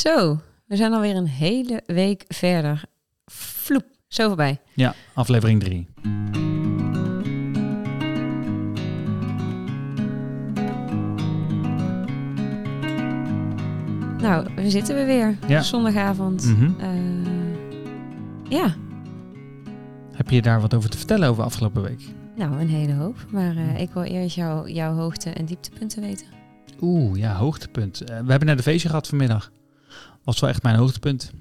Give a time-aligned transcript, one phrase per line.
[0.00, 2.82] Zo, we zijn alweer een hele week verder.
[3.26, 4.60] Vloep, zo voorbij.
[4.74, 5.88] Ja, aflevering 3.
[14.20, 15.36] Nou, we zitten we weer.
[15.48, 15.62] Ja.
[15.62, 16.44] Zondagavond.
[16.44, 16.70] Mhm.
[16.80, 16.88] Eh,
[18.48, 18.74] ja,
[20.12, 22.02] Heb je daar wat over te vertellen over afgelopen week?
[22.36, 23.16] nou, een hele hoop.
[23.30, 26.26] Maar eh, ik wil eerst jou, jouw hoogte- en dieptepunten weten.
[26.80, 28.00] Oeh, ja, hoogtepunt.
[28.00, 29.50] Eh, we hebben net een feestje gehad vanmiddag.
[30.26, 31.32] Was wel echt mijn hoogtepunt.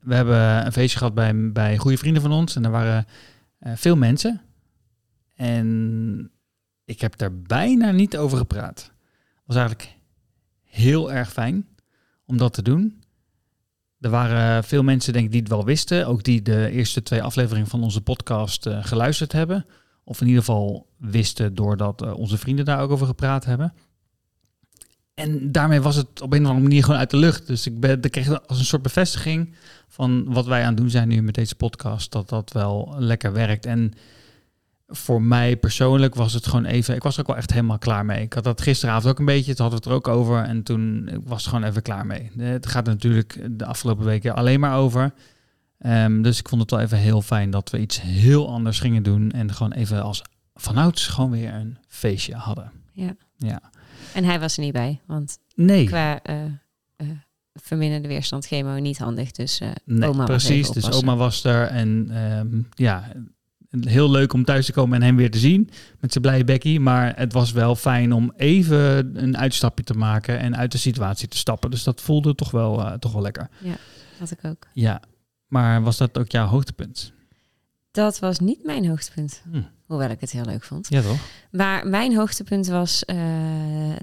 [0.00, 2.56] We hebben een feestje gehad bij, bij goede vrienden van ons.
[2.56, 3.06] En er waren
[3.58, 4.40] eh, veel mensen.
[5.36, 6.30] En
[6.84, 8.92] ik heb daar bijna niet over gepraat.
[9.44, 9.96] was eigenlijk
[10.64, 11.68] heel erg fijn
[12.26, 13.02] om dat te doen.
[14.00, 16.06] Er waren veel mensen, denk ik, die het wel wisten.
[16.06, 19.66] Ook die de eerste twee afleveringen van onze podcast eh, geluisterd hebben.
[20.04, 23.74] Of in ieder geval wisten doordat eh, onze vrienden daar ook over gepraat hebben.
[25.14, 27.46] En daarmee was het op een of andere manier gewoon uit de lucht.
[27.46, 29.54] Dus ik, ben, ik kreeg als een soort bevestiging
[29.88, 32.12] van wat wij aan het doen zijn nu met deze podcast.
[32.12, 33.66] Dat dat wel lekker werkt.
[33.66, 33.92] En
[34.86, 36.94] voor mij persoonlijk was het gewoon even...
[36.94, 38.22] Ik was er ook wel echt helemaal klaar mee.
[38.22, 39.50] Ik had dat gisteravond ook een beetje.
[39.50, 40.42] Het hadden we het er ook over.
[40.42, 42.30] En toen ik was het gewoon even klaar mee.
[42.36, 45.12] Het gaat natuurlijk de afgelopen weken alleen maar over.
[45.78, 49.02] Ehm, dus ik vond het wel even heel fijn dat we iets heel anders gingen
[49.02, 49.30] doen.
[49.30, 50.22] En gewoon even als
[50.54, 52.72] vanouds gewoon weer een feestje hadden.
[52.92, 53.14] Ja.
[53.36, 53.60] Ja.
[54.14, 55.86] En hij was er niet bij, want Nee.
[55.86, 56.44] qua eh
[56.96, 57.08] eh,
[57.54, 59.30] verminderde weerstand chemo niet handig.
[59.30, 60.70] Dus eh Nee, oma was precies.
[60.70, 63.12] Dus oma was er en ehm, ja,
[63.80, 65.70] heel leuk om thuis te komen en hem weer te zien
[66.00, 66.80] met zijn blije bekkie.
[66.80, 71.28] Maar het was wel fijn om even een uitstapje te maken en uit de situatie
[71.28, 71.70] te stappen.
[71.70, 73.48] Dus dat voelde toch wel, toch wel lekker.
[74.18, 74.66] Had ik ook.
[74.72, 75.02] Ja,
[75.46, 77.12] maar was dat ook jouw hoogtepunt?
[77.90, 79.42] Dat was niet mijn hoogtepunt.
[79.50, 79.62] Hm.
[79.92, 80.88] Hoewel ik het heel leuk vond.
[80.88, 81.18] Ja, toch?
[81.50, 83.16] Maar mijn hoogtepunt was eh,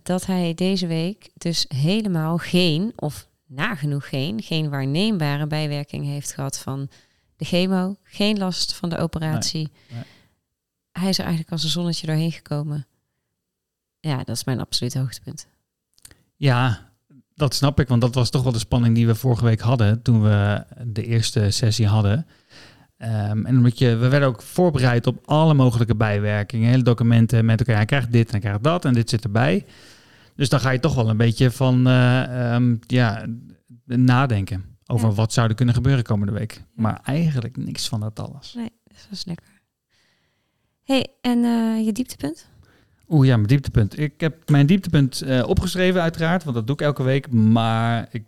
[0.04, 6.60] dat hij deze week dus helemaal geen, of nagenoeg geen, geen waarneembare bijwerking heeft gehad
[6.60, 6.90] van
[7.36, 7.96] de chemo.
[8.04, 9.72] Geen last van de operatie.
[9.92, 10.04] nee.
[10.92, 12.88] Hij is er eigenlijk als een zonnetje doorheen gekomen.
[14.00, 15.48] Ja, dat is mijn absolute hoogtepunt.
[16.36, 16.90] Ja,
[17.36, 20.02] dat snap ik, want dat was toch wel de spanning die we vorige week hadden
[20.02, 22.28] toen we de eerste sessie hadden.
[23.00, 27.62] Ehm, en omdat je, we werden ook voorbereid op alle mogelijke bijwerkingen, hele documenten met
[27.62, 29.66] oké, hij krijgt dit en hij krijgt dat en dit zit erbij.
[30.36, 33.26] Dus dan ga je toch wel een beetje van eh, ehm, ja,
[33.86, 35.14] nadenken over Ja.
[35.14, 36.64] wat zou er kunnen gebeuren komende week.
[36.76, 38.54] Maar eigenlijk niks van dat alles.
[38.54, 39.62] Nee, dat was lekker.
[40.84, 42.50] hey, en eh, je dieptepunt?
[43.08, 44.00] Oeh ja, mijn dieptepunt.
[44.00, 47.32] Ik heb mijn dieptepunt eh, opgeschreven uiteraard, want dat doe ik elke week.
[47.32, 48.24] Maar ik,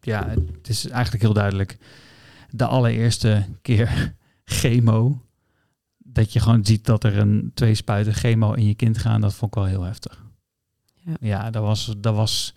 [0.00, 1.78] ja, het is eigenlijk heel duidelijk.
[2.56, 5.22] De allereerste keer chemo,
[5.98, 9.34] dat je gewoon ziet dat er een twee spuiten chemo in je kind gaan, dat
[9.34, 10.24] vond ik wel heel heftig.
[10.94, 11.16] Ja.
[11.20, 12.54] Ja, dat was, dat was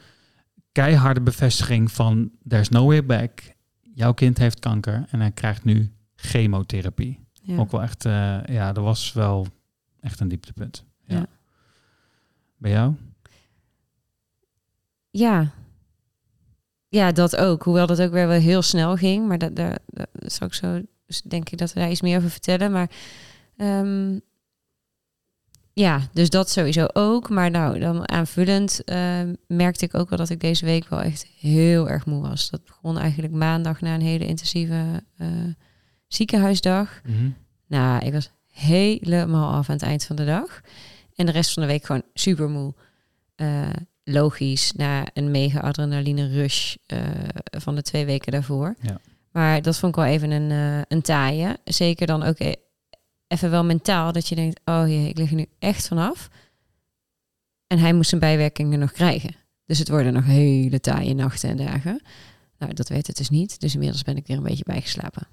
[0.71, 3.55] keiharde bevestiging van there's no way back.
[3.93, 7.19] Jouw kind heeft kanker en hij krijgt nu chemotherapie.
[7.41, 7.57] Ja.
[7.57, 9.47] Ook wel echt, eh, ja, dat was wel
[9.99, 10.85] echt een dieptepunt.
[11.05, 11.17] Ja.
[11.17, 11.25] Ja.
[12.57, 12.93] Bij jou?
[15.09, 15.51] Ja.
[16.89, 17.63] Ja, dat ook.
[17.63, 19.27] Hoewel dat ook weer wel heel snel ging.
[19.27, 22.17] Maar dat, daar, daar zal ik zo, dus denk ik dat we daar iets meer
[22.17, 22.71] over vertellen.
[22.71, 22.89] Maar
[23.57, 24.17] ehm,
[25.73, 27.29] ja, dus dat sowieso ook.
[27.29, 31.25] Maar nou, dan aanvullend ehm, merkte ik ook wel dat ik deze week wel echt
[31.39, 32.49] heel erg moe was.
[32.49, 35.27] Dat begon eigenlijk maandag na een hele intensieve eh,
[36.07, 37.01] ziekenhuisdag.
[37.67, 40.61] Nou, ik was helemaal af aan het eind van de dag.
[41.15, 42.73] En de rest van de week gewoon super moe.
[43.35, 43.69] Eh,
[44.11, 46.99] logisch, na een mega adrenaline rush eh,
[47.41, 48.75] van de twee weken daarvoor.
[48.81, 48.99] Ja.
[49.31, 51.57] Maar dat vond ik wel even een, eh een taaie.
[51.63, 52.53] Zeker dan ook e-
[53.27, 56.29] even wel mentaal, dat je denkt, oh jee, ik lig er nu echt vanaf.
[57.67, 59.35] En hij moest zijn bijwerkingen nog krijgen.
[59.65, 62.01] Dus het worden nog hele taaie nachten en dagen.
[62.59, 63.59] Nou, dat weet het dus niet.
[63.59, 65.27] Dus inmiddels ben ik weer een beetje bijgeslapen.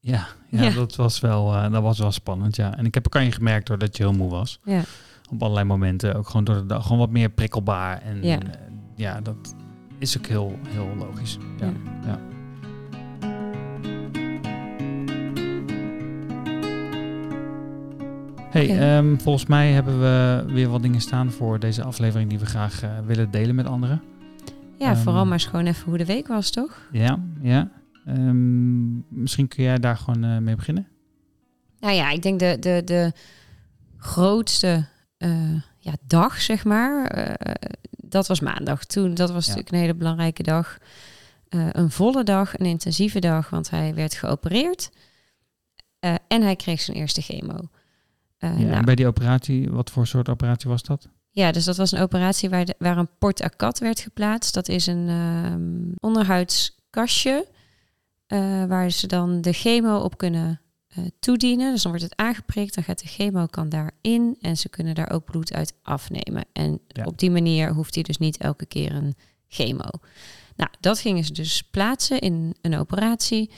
[0.00, 0.70] Ja, ja, Ja.
[0.70, 2.56] Dat, was wel, eh, dat was wel spannend.
[2.56, 2.76] Ja.
[2.76, 4.58] En ik heb ook aan je gemerkt hoor, dat je heel moe was.
[4.64, 4.82] Ja.
[5.30, 6.14] Op allerlei momenten.
[6.14, 6.82] Ook gewoon door de dag.
[6.82, 8.02] Gewoon wat meer prikkelbaar.
[8.02, 8.28] En Ja.
[8.32, 8.40] ja,
[8.94, 9.54] ja dat
[9.98, 11.38] is ook heel, heel logisch.
[11.58, 11.66] Ja.
[11.66, 11.72] Ja.
[12.06, 12.18] Ja.
[18.50, 22.46] Hey, ehm, volgens mij hebben we weer wat dingen staan voor deze aflevering die we
[22.46, 24.02] graag eh, willen delen met anderen.
[24.78, 24.96] Ja, Ehm.
[25.02, 26.88] vooral maar eens gewoon even hoe de week was, toch?
[26.92, 27.70] Ja, ja.
[28.06, 30.86] Ehm, misschien kun jij daar gewoon eh, mee beginnen.
[31.80, 33.12] Nou ja, ik denk de, de, de
[33.96, 34.86] grootste
[35.20, 37.54] eh, ja, dag, zeg maar, eh,
[37.96, 38.84] dat was maandag.
[38.84, 39.48] Toen, dat was Ja.
[39.48, 40.78] natuurlijk een hele belangrijke dag.
[41.48, 44.90] Eh, een volle dag, een intensieve dag, want hij werd geopereerd.
[46.28, 47.58] En hij kreeg zijn eerste chemo.
[48.38, 51.08] Ja, nou, en bij die operatie, wat voor soort operatie was dat?
[51.30, 54.54] Ja, dus dat was een operatie waar, de, waar een port à cat werd geplaatst.
[54.54, 57.46] Dat is een ehm, onderhuidskastje
[58.68, 60.59] waar ze dan de chemo op kunnen
[60.90, 61.72] eh, toedienen.
[61.72, 65.10] Dus dan wordt het aangeprikt, dan gaat de chemo kan daarin en ze kunnen daar
[65.10, 66.44] ook bloed uit afnemen.
[66.52, 67.04] En Ja.
[67.04, 69.14] op die manier hoeft hij dus niet elke keer een
[69.48, 69.88] chemo.
[70.56, 73.50] Nou, dat gingen ze dus plaatsen in een operatie.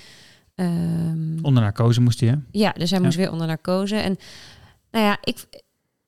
[0.55, 2.35] Ehm, Onder narcose moest hij, hè?
[2.51, 3.05] ja, dus hij Ja.
[3.05, 3.97] moest weer onder narcose.
[3.97, 4.17] En
[4.91, 5.47] nou ja, ik,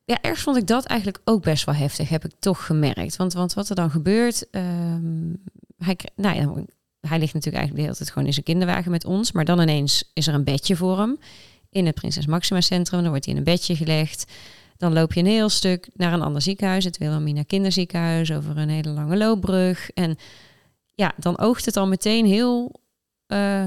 [0.04, 3.16] ja, ergens vond ik dat eigenlijk ook best wel heftig, heb ik toch gemerkt.
[3.16, 5.32] Want, want wat er dan gebeurt, ehm,
[5.76, 6.64] hij, nou ja,
[7.08, 9.32] hij ligt natuurlijk eigenlijk de hele tijd gewoon in zijn kinderwagen met ons.
[9.32, 11.18] Maar dan ineens is er een bedje voor hem
[11.70, 13.00] in het Prinses Maxima Centrum.
[13.00, 14.32] Dan wordt hij in een bedje gelegd.
[14.76, 18.68] Dan loop je een heel stuk naar een ander ziekenhuis, het Wilhelmina Kinderziekenhuis, over een
[18.68, 19.90] hele lange loopbrug.
[19.90, 20.16] En
[20.94, 22.80] ja, dan oogt het al meteen heel
[23.26, 23.64] eh,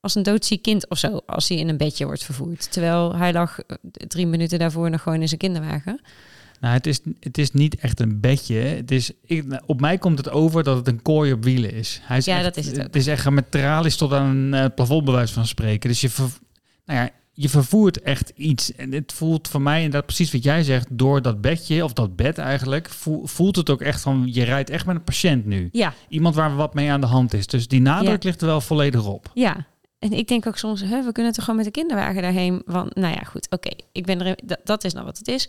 [0.00, 2.72] als een doodziek kind of zo, als hij in een bedje wordt vervoerd.
[2.72, 6.00] Terwijl hij lag eh, drie minuten daarvoor nog gewoon in zijn kinderwagen.
[6.60, 8.58] Nou, het is, het is niet echt een bedje.
[8.58, 11.72] Het is, ik, nou, op mij komt het over dat het een kooi op wielen
[11.72, 12.00] is.
[12.02, 12.82] Hij is Ja, echt, dat is het ook.
[12.84, 15.88] Het is echt met tralies tot aan een uh, plafond bij wijze van spreken.
[15.90, 16.28] Dus je, ver,
[16.84, 18.74] nou ja, je vervoert echt iets.
[18.74, 20.86] En het voelt voor mij inderdaad precies wat jij zegt.
[20.90, 24.28] Door dat bedje, of dat bed eigenlijk, voel, voelt het ook echt van...
[24.32, 25.68] je rijdt echt met een patiënt nu.
[25.72, 27.46] Ja, Iemand waar wat mee aan de hand is.
[27.46, 28.28] Dus die nadruk Ja.
[28.28, 29.30] ligt er wel volledig op.
[29.34, 29.66] ja.
[29.98, 32.62] En ik denk ook soms, hè, we kunnen toch gewoon met de kinderwagen daarheen.
[32.66, 34.38] Want, nou ja, goed, oké, ik ben er.
[34.44, 35.48] Dat, dat is nou wat het is.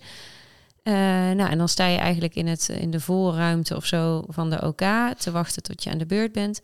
[0.81, 0.93] Eh,
[1.31, 4.65] nou, en dan sta je eigenlijk in, het, in de voorruimte of zo van de
[4.65, 4.81] OK
[5.17, 6.61] te wachten tot je aan de beurt bent.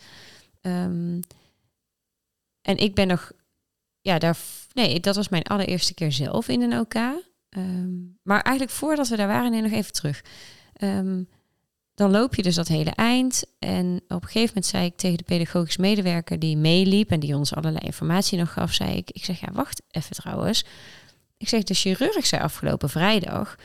[0.61, 1.19] Ehm,
[2.61, 3.31] en ik ben nog,
[4.01, 4.37] ja, daar,
[4.73, 6.93] nee, dat was mijn allereerste keer zelf in een OK.
[7.49, 7.89] Ehm,
[8.23, 10.23] maar eigenlijk voordat we daar waren, nee, nog even terug.
[10.73, 11.23] Ehm,
[11.93, 13.43] dan loop je dus dat hele eind.
[13.59, 17.35] En op een gegeven moment zei ik tegen de pedagogisch medewerker die meeliep en die
[17.35, 20.65] ons allerlei informatie nog gaf, zei ik, ik zeg ja, wacht even trouwens.
[21.37, 23.55] Ik zeg, de chirurg zei afgelopen vrijdag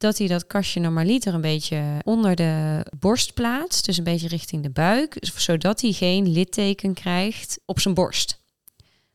[0.00, 4.62] dat hij dat kastje normaliter een beetje onder de borst plaatst, dus een beetje richting
[4.62, 8.40] de buik, zodat hij geen litteken krijgt op zijn borst.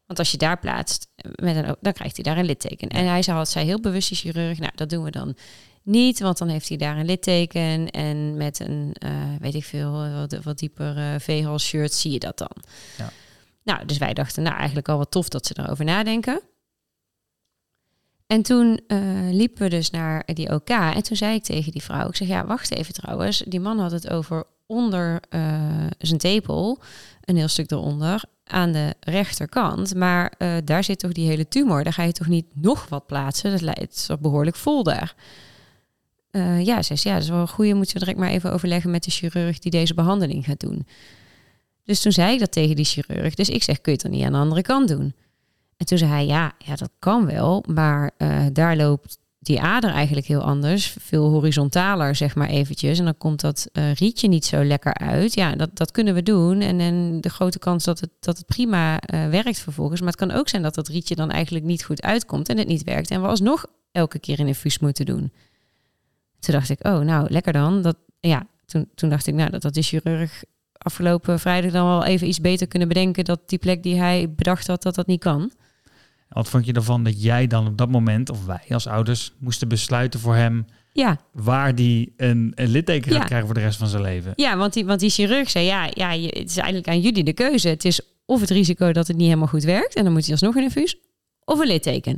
[0.06, 2.88] Want als je daar plaatst, met een, dan krijgt hij daar een litteken.
[2.90, 5.36] En hij zei, had zij heel bewust, die chirurg, nou, dat doen we dan
[5.84, 9.92] niet, want dan heeft hij daar een litteken en met een, uh, weet ik veel,
[9.92, 12.56] wat, wat dieper uh, shirt zie je dat dan.
[12.98, 13.12] Ja.
[13.64, 16.42] Nou, dus wij dachten, nou, eigenlijk al wat tof dat ze erover nadenken.
[18.27, 19.00] En toen uh,
[19.31, 20.69] liepen we dus naar die OK.
[20.69, 23.44] En toen zei ik tegen die vrouw, ik zeg, ja, wacht even trouwens.
[23.48, 26.81] Die man had het over onder uh, zijn tepel,
[27.22, 29.95] een heel stuk eronder, aan de rechterkant.
[29.95, 31.83] Maar uh, daar zit toch die hele tumor.
[31.83, 33.51] Daar ga je toch niet nog wat plaatsen?
[33.51, 35.16] Dat leidt toch behoorlijk vol daar.
[36.62, 37.74] Ja, zei ze, ja, dat is wel een goede.
[37.74, 40.88] Moeten we direct maar even overleggen met de chirurg die deze behandeling gaat doen.
[41.83, 43.33] Dus toen zei ik dat tegen die chirurg.
[43.33, 45.13] Dus ik zeg, kun je het dan niet aan de andere kant doen?
[45.77, 47.63] En toen zei hij, ja, ja dat kan wel.
[47.68, 50.95] Maar uh, daar loopt die ader eigenlijk heel anders.
[51.00, 53.00] Veel horizontaler, zeg maar eventjes.
[53.00, 55.33] En dan komt dat uh, rietje niet zo lekker uit.
[55.33, 56.62] Ja, dat, dat kunnen we doen.
[56.62, 60.00] En, en de grote kans dat het, dat het prima uh, werkt vervolgens.
[60.00, 62.68] Maar het kan ook zijn dat dat rietje dan eigenlijk niet goed uitkomt en het
[62.68, 63.12] niet werkt.
[63.12, 65.31] En we alsnog elke keer een infuus moeten doen.
[66.39, 67.81] Toen dacht ik, oh, nou, lekker dan.
[67.81, 70.44] Dat, ja, toen, toen dacht ik, nou, dat had de chirurg
[70.86, 73.26] afgelopen vrijdag dan wel even iets beter kunnen bedenken...
[73.26, 75.52] dat die plek die hij bedacht had, dat dat niet kan.
[76.30, 79.68] Wat vond je ervan dat jij dan op dat moment, of wij als ouders, moesten
[79.68, 80.66] besluiten voor hem...
[80.92, 81.18] Ja.
[81.32, 83.26] waar die een, een litteken gaat Ja.
[83.26, 84.32] krijgen voor de rest van zijn leven?
[84.36, 87.34] Ja, want die, want die chirurg zei, ja, ja, het is eigenlijk aan jullie de
[87.34, 87.68] keuze.
[87.68, 89.96] Het is of het risico dat het niet helemaal goed werkt...
[89.96, 90.98] en dan moet hij alsnog een infuus,
[91.46, 92.13] of een litteken.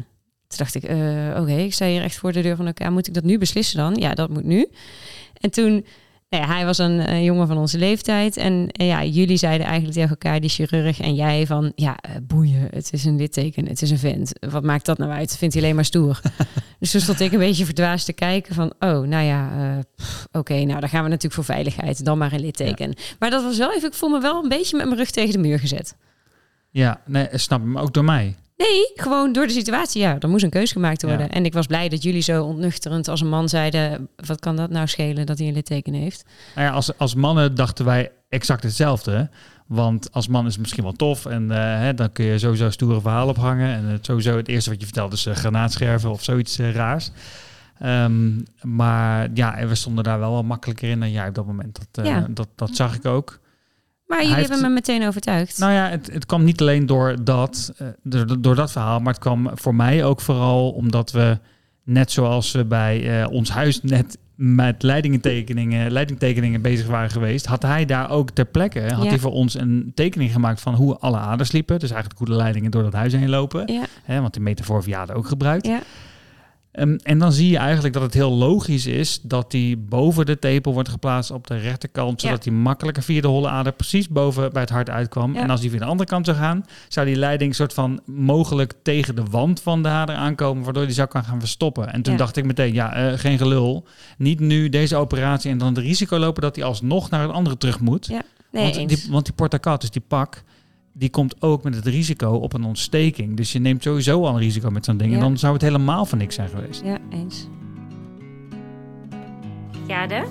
[0.47, 2.91] Toen dacht ik, eh, oké, ik sta hier echt voor de deur van elkaar.
[2.91, 3.95] Moet ik dat nu beslissen dan?
[3.95, 4.67] Ja, dat moet nu.
[5.33, 5.85] En toen,
[6.29, 8.37] nou ja, hij was een, eh, jongen van onze leeftijd.
[8.37, 12.11] En eh, ja, jullie zeiden eigenlijk tegen elkaar, die chirurg en jij, van ja, eh,
[12.23, 14.31] boeien, het is een litteken, het is een vent.
[14.49, 15.37] Wat maakt dat nou uit?
[15.37, 16.21] Vindt hij alleen maar stoer.
[16.79, 19.49] dus toen stond ik een beetje verdwaasd te kijken van, oh, nou ja,
[20.31, 22.93] oké, nou dan gaan we natuurlijk voor veiligheid, dan maar een litteken.
[23.19, 25.31] Maar dat was wel even, ik voel me wel een beetje met mijn rug tegen
[25.31, 25.95] de muur gezet.
[26.69, 28.35] Ja, nee, snap maar ook door mij.
[28.57, 30.01] Nee, gewoon door de situatie.
[30.01, 31.25] Ja, er moest een keuze gemaakt worden.
[31.25, 31.29] Ja.
[31.29, 34.09] En ik was blij dat jullie zo ontnuchterend als een man zeiden...
[34.15, 36.25] wat kan dat nou schelen dat hij een litteken heeft?
[36.55, 39.29] Nou ja, als, als mannen dachten wij exact hetzelfde.
[39.67, 42.69] Want als man is het misschien wel tof en eh, hè, dan kun je sowieso
[42.69, 43.75] stoere verhalen ophangen.
[43.75, 47.11] En het, sowieso het eerste wat je vertelt is eh, granaatscherven of zoiets eh, raars.
[47.79, 48.29] Ehm,
[48.61, 51.79] maar ja, en we stonden daar wel wat makkelijker in dan jij op dat moment.
[51.91, 52.27] Dat, Ja.
[52.29, 53.39] dat, dat zag ik ook.
[54.07, 55.57] Maar jullie heeft- hebben me meteen overtuigd.
[55.57, 59.13] Nou ja, het, het kwam niet alleen door dat, eh, door, door dat verhaal, maar
[59.13, 61.39] het kwam voor mij ook vooral omdat we,
[61.83, 67.61] net zoals we bij eh, ons huis net met leidingtekeningen, leidingtekeningen bezig waren geweest, had
[67.61, 69.09] hij daar ook ter plekke, had Ja.
[69.09, 71.79] hij voor ons een tekening gemaakt van hoe alle aders liepen.
[71.79, 73.73] Dus eigenlijk hoe de leidingen door dat huis heen lopen.
[73.73, 75.67] Ja, Hè, want die metafoor je ook gebruikt.
[75.67, 75.79] ja.
[76.77, 80.39] Ehm, en dan zie je eigenlijk dat het heel logisch is dat die boven de
[80.39, 84.51] tepel wordt geplaatst op de rechterkant, zodat die makkelijker via de holle ader precies boven
[84.53, 85.33] bij het hart uitkwam.
[85.33, 85.41] Ja.
[85.41, 88.73] En als die via de andere kant zou gaan, zou die leiding soort van mogelijk
[88.83, 91.93] tegen de wand van de ader aankomen, waardoor die zou kan gaan verstoppen.
[91.93, 92.19] En toen Ja.
[92.19, 93.87] dacht ik meteen, ja, eh, geen gelul.
[94.17, 97.57] Niet nu deze operatie en dan het risico lopen dat hij alsnog naar het andere
[97.57, 98.05] terug moet.
[98.05, 100.43] Ja, nee, want, die, want die portacat, dus die pak,
[100.97, 103.37] die komt ook met het risico op een ontsteking.
[103.37, 105.13] Dus je neemt sowieso al een risico met zo'n ding.
[105.13, 106.81] En dan zou het helemaal van niks zijn geweest.
[106.83, 107.47] Ja, eens.
[109.87, 110.23] Jade,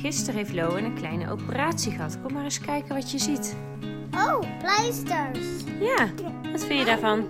[0.00, 2.18] gisteren heeft Loen een kleine operatie gehad.
[2.22, 3.56] Kom maar eens kijken wat je ziet.
[4.14, 5.46] Oh, pleisters.
[5.80, 6.08] Ja,
[6.52, 7.24] wat vind je daarvan?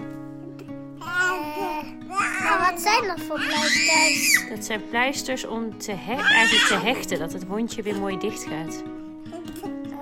[2.43, 4.49] Maar wat zijn dat voor pleisters?
[4.49, 8.45] Dat zijn pleisters om te he- eigenlijk te hechten, dat het wondje weer mooi dicht
[8.51, 8.83] gaat.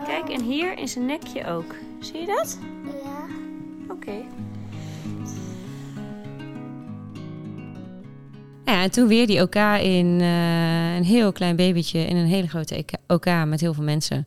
[0.07, 1.75] Kijk, en hier in zijn nekje ook.
[2.01, 2.59] Zie je dat?
[3.05, 3.27] Ja.
[3.95, 4.13] Oké.
[8.65, 12.49] Ja, en toen weer die OK in eh, een heel klein babytje in een hele
[12.49, 14.27] grote EK OK met heel veel mensen.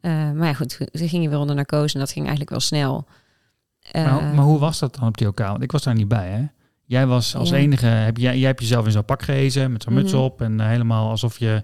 [0.00, 3.06] Eh, maar ja, goed, ze gingen weer onder narcose en dat ging eigenlijk wel snel.
[3.90, 5.38] Eh, maar, maar hoe was dat dan op die OK?
[5.38, 6.42] Want ik was daar niet bij, hè?
[6.84, 7.56] Jij was als Ja.
[7.56, 10.22] enige, heb, jij, jij hebt jezelf in zo'n pak gehezen met zo'n muts Mhm.
[10.22, 11.62] op en helemaal alsof je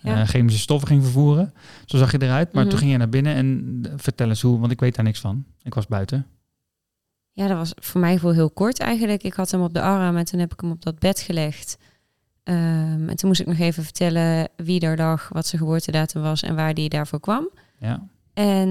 [0.00, 0.24] Ja.
[0.26, 1.52] chemische stoffen ging vervoeren.
[1.86, 2.52] Zo zag je eruit.
[2.52, 2.70] Maar Mhm.
[2.70, 5.20] toen ging je naar binnen en eh, vertel eens hoe, want ik weet daar niks
[5.20, 5.44] van.
[5.62, 6.26] Ik was buiten.
[7.32, 9.22] Ja, dat was voor mij voor heel kort eigenlijk.
[9.22, 11.78] Ik had hem op de arm en toen heb ik hem op dat bed gelegd.
[12.42, 16.42] Ehm, en toen moest ik nog even vertellen wie er lag, wat zijn geboortedatum was
[16.42, 17.48] en waar die daarvoor kwam.
[17.78, 18.06] Ja.
[18.34, 18.68] En,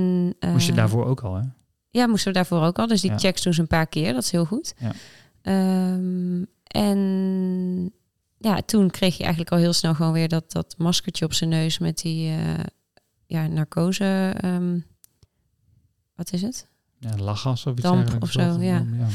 [0.52, 1.42] Moest je eh, daarvoor ook al, hè?
[1.90, 2.88] Ja, moesten we daarvoor ook al.
[2.88, 3.18] Dus die Ja.
[3.18, 4.14] checks doen ze een paar keer.
[4.14, 4.74] Dat is heel goed.
[4.78, 4.92] Ja.
[5.42, 7.92] Ehm, en
[8.38, 11.50] ja, toen kreeg je eigenlijk al heel snel gewoon weer dat, dat maskertje op zijn
[11.50, 12.64] neus met die eh,
[13.26, 14.34] ja, narcose.
[14.38, 14.80] ehm,
[16.16, 16.68] wat is het?
[17.00, 18.86] Ja, lachgas of iets Damp of zo, ja.
[18.98, 19.08] ja.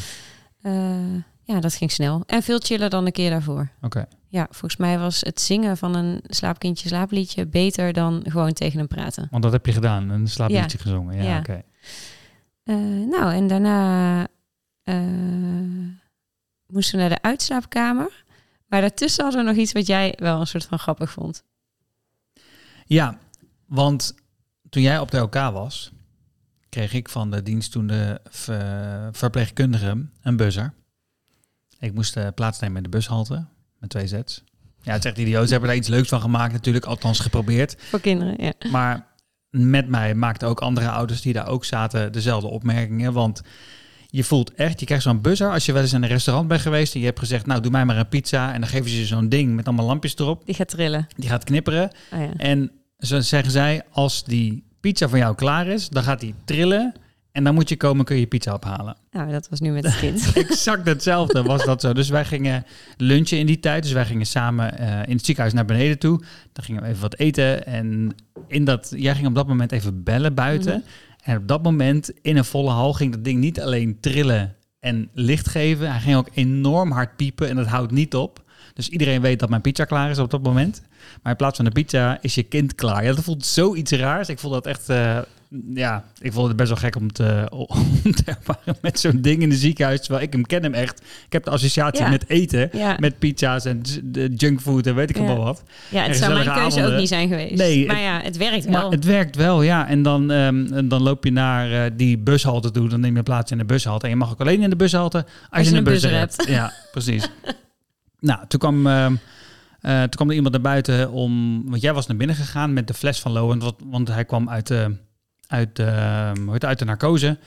[0.62, 2.22] Eh, ja, dat ging snel.
[2.26, 3.68] En veel chiller dan een keer daarvoor.
[3.80, 4.06] Oké.
[4.28, 8.88] Ja, volgens mij was het zingen van een slaapkindje slaapliedje beter dan gewoon tegen hem
[8.88, 9.28] praten.
[9.30, 10.82] Want dat heb je gedaan, een slaapliedje Ja.
[10.84, 11.16] gezongen.
[11.16, 11.38] Ja, Ja.
[11.38, 11.62] oké.
[12.62, 12.76] Eh,
[13.10, 14.26] nou, en daarna
[16.66, 18.21] moesten we naar de uitslaapkamer.
[18.72, 21.44] Maar daartussen hadden we nog iets wat jij wel een soort van grappig vond.
[22.86, 23.18] Ja,
[23.66, 24.14] want
[24.70, 25.92] toen jij op de OK was,
[26.68, 30.72] kreeg ik van de dienstdoende ver- verpleegkundige een buzzer.
[31.78, 33.44] Ik moest eh, plaatsnemen in de bushalte
[33.78, 34.42] met twee zets.
[34.82, 35.44] Ja, het is echt idioot.
[35.44, 37.76] Ze hebben daar iets leuks van gemaakt natuurlijk, althans geprobeerd.
[37.78, 38.70] Voor kinderen, ja.
[38.70, 39.06] Maar
[39.50, 43.12] met mij maakten ook andere ouders die daar ook zaten dezelfde opmerkingen.
[43.12, 43.42] Want
[44.14, 46.60] je voelt echt, je krijgt zo'n buzzer als je wel eens in een restaurant bent
[46.60, 48.52] geweest en je hebt gezegd, nou doe mij maar een pizza.
[48.52, 50.46] En dan geven ze je zo'n ding met allemaal lampjes erop.
[50.46, 51.06] Die gaat trillen.
[51.16, 51.90] Die gaat knipperen.
[52.12, 52.30] Oh, ja.
[52.36, 56.92] En zo zeggen zij, als die pizza van jou klaar is, dan gaat die trillen.
[57.32, 58.96] En dan moet je komen, kun je je pizza ophalen.
[59.10, 60.32] Nou, dat was nu met het kind.
[60.48, 61.92] exact hetzelfde was dat zo.
[61.92, 62.64] Dus wij gingen
[62.96, 63.82] lunchen in die tijd.
[63.82, 66.22] Dus wij gingen samen eh, in het ziekenhuis naar beneden toe.
[66.52, 67.66] Dan gingen we even wat eten.
[67.66, 68.14] En
[68.46, 70.72] in dat, jij ging op dat moment even bellen buiten.
[70.72, 70.88] Mhm.
[71.22, 75.08] En op dat moment, in een volle hal, ging dat ding niet alleen trillen en
[75.12, 75.90] licht geven.
[75.90, 78.44] Hij ging ook enorm hard piepen en dat houdt niet op.
[78.74, 80.82] Dus iedereen weet dat mijn pizza klaar is op dat moment.
[81.22, 83.04] Maar in plaats van de pizza is je kind klaar.
[83.04, 84.28] Ja, dat voelt zoiets raars.
[84.28, 84.88] Ik vond dat echt...
[84.88, 85.18] eh,
[85.74, 87.46] ja, ik vond het best wel gek om te,
[88.04, 90.00] om te ervaren met zo'n ding in het ziekenhuis.
[90.00, 91.00] Terwijl ik hem ken hem echt.
[91.26, 92.10] Ik heb de associatie Ja.
[92.10, 92.68] met eten.
[92.72, 93.80] Ja, Met pizza's en
[94.36, 95.22] junkfood en weet ik Ja.
[95.22, 95.62] allemaal wat.
[95.90, 97.54] ja het zou mijn keuze ook niet zijn geweest.
[97.56, 98.90] Nee, maar ja, het werkt Maar wel.
[98.90, 99.88] het werkt wel, ja.
[99.88, 102.88] En dan, ehm, en dan loop je naar eh, die bushalte toe.
[102.88, 104.04] Dan neem je plaats in de bushalte.
[104.04, 106.44] En je mag ook alleen in de bushalte als, je een buzzer hebt.
[106.48, 107.28] Ja, precies.
[108.20, 109.14] nou, toen kwam, ehm,
[109.80, 111.62] eh, toen kwam er iemand naar buiten om...
[111.70, 113.58] Want jij was naar binnen gegaan met de fles van Lowen.
[113.58, 114.96] Want, want hij kwam uit, de
[115.52, 117.38] uit, de, ehm, uit de narcose.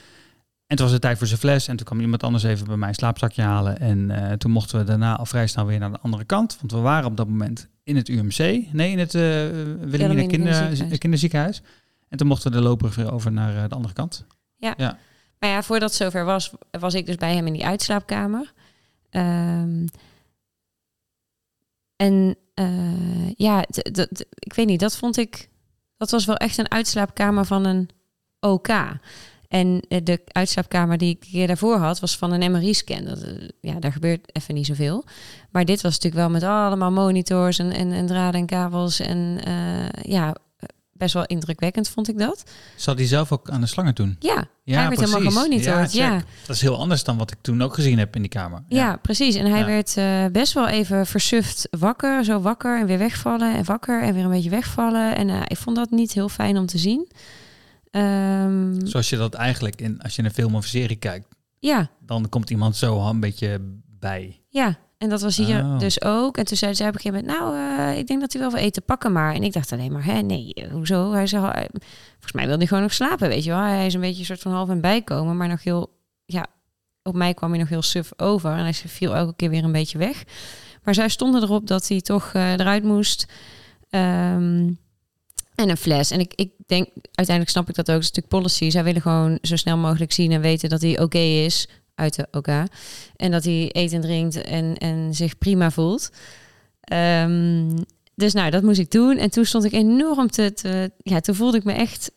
[0.68, 1.68] En toen was het tijd voor zijn fles.
[1.68, 3.80] En toen kwam iemand anders even bij mij een slaapzakje halen.
[3.80, 6.58] En eh, toen mochten we daarna al vrij snel weer naar de andere kant.
[6.60, 8.38] Want we waren op dat moment in het UMC.
[8.72, 9.22] Nee, in het uh,
[9.82, 11.62] Wilhelmina kinder, kinderziekenhuis.
[12.10, 14.26] En toen mochten we de loper weer over naar eh, de andere kant.
[15.40, 18.54] Maar ja, voordat het zover was, was ik dus bij hem in die uitslaapkamer.
[19.10, 19.88] Ehm,
[21.96, 23.66] en eh, ja,
[24.40, 25.50] ik weet niet, dat vond ik...
[25.98, 27.90] Dat was wel echt een uitslaapkamer van een
[28.46, 28.70] OK.
[29.48, 33.08] En eh, de uitslaapkamer die ik een keer daarvoor had, was van een MRI-scan.
[33.08, 35.04] Eh, ja, daar gebeurt even niet zoveel.
[35.52, 39.00] Maar dit was natuurlijk wel met allemaal monitors en, en, en draden en kabels.
[39.00, 40.36] En eh, ja,
[40.94, 42.44] best wel indrukwekkend vond ik dat.
[42.76, 44.16] Zat hij zelf ook aan de slangen toen?
[44.20, 45.40] Ja, Ja, hij werd helemaal precies.
[45.40, 45.94] gemonitord.
[45.94, 46.22] Ja.
[46.46, 48.64] Dat is heel anders dan wat ik toen ook gezien heb in die kamer.
[48.68, 49.36] Ja, precies.
[49.36, 49.66] En hij Ja.
[49.66, 54.24] werd best wel even versuft wakker, zo wakker en weer wegvallen en wakker en weer
[54.24, 55.16] een beetje wegvallen.
[55.16, 57.08] En ik vond dat niet heel fijn om te zien.
[57.96, 61.28] Ehm, Zoals je dat eigenlijk in, als je een film of serie kijkt,
[61.60, 63.60] ja, dan komt iemand zo een beetje
[64.00, 64.42] bij.
[64.50, 65.80] ja, en dat was hier Oh.
[65.80, 66.38] dus ook.
[66.38, 67.56] En toen zei zij op een gegeven moment, nou,
[67.90, 69.34] eh, ik denk dat hij wel wil eten, pakken maar.
[69.34, 71.12] En ik dacht alleen maar, hè, nee, eh, hoezo?
[71.12, 71.64] Hij zei, eh,
[72.12, 73.60] volgens mij wil hij gewoon nog slapen, weet je wel.
[73.60, 75.90] Hij is een beetje een soort van half en bijkomen, maar nog heel,
[76.26, 76.46] ja,
[77.04, 78.52] op mij kwam hij nog heel suf over.
[78.52, 80.24] En hij viel elke keer weer een beetje weg.
[80.84, 83.26] Maar zij stonden erop dat hij toch eruit moest.
[83.90, 84.72] Ehm,
[85.56, 86.12] en een fles.
[86.12, 87.96] En ik, ik denk, uiteindelijk snap ik dat ook.
[87.96, 88.70] Het is natuurlijk policy.
[88.70, 91.68] Zij willen gewoon zo snel mogelijk zien en weten dat hij oké is.
[91.96, 92.48] Uit de OK.
[93.16, 96.10] En dat hij eet en drinkt en, en zich prima voelt.
[96.82, 97.70] Ehm,
[98.16, 99.18] dus nou, dat moest ik doen.
[99.18, 100.92] En toen stond ik enorm te, te...
[100.98, 102.12] Ja, toen voelde ik me echt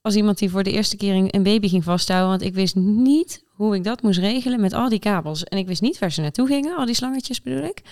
[0.00, 2.28] als iemand die voor de eerste keer een een baby ging vasthouden.
[2.28, 5.44] Want ik wist niet hoe ik dat moest regelen met al die kabels.
[5.44, 6.76] En ik wist niet waar ze naartoe gingen.
[6.76, 7.82] Al die slangetjes bedoel ik.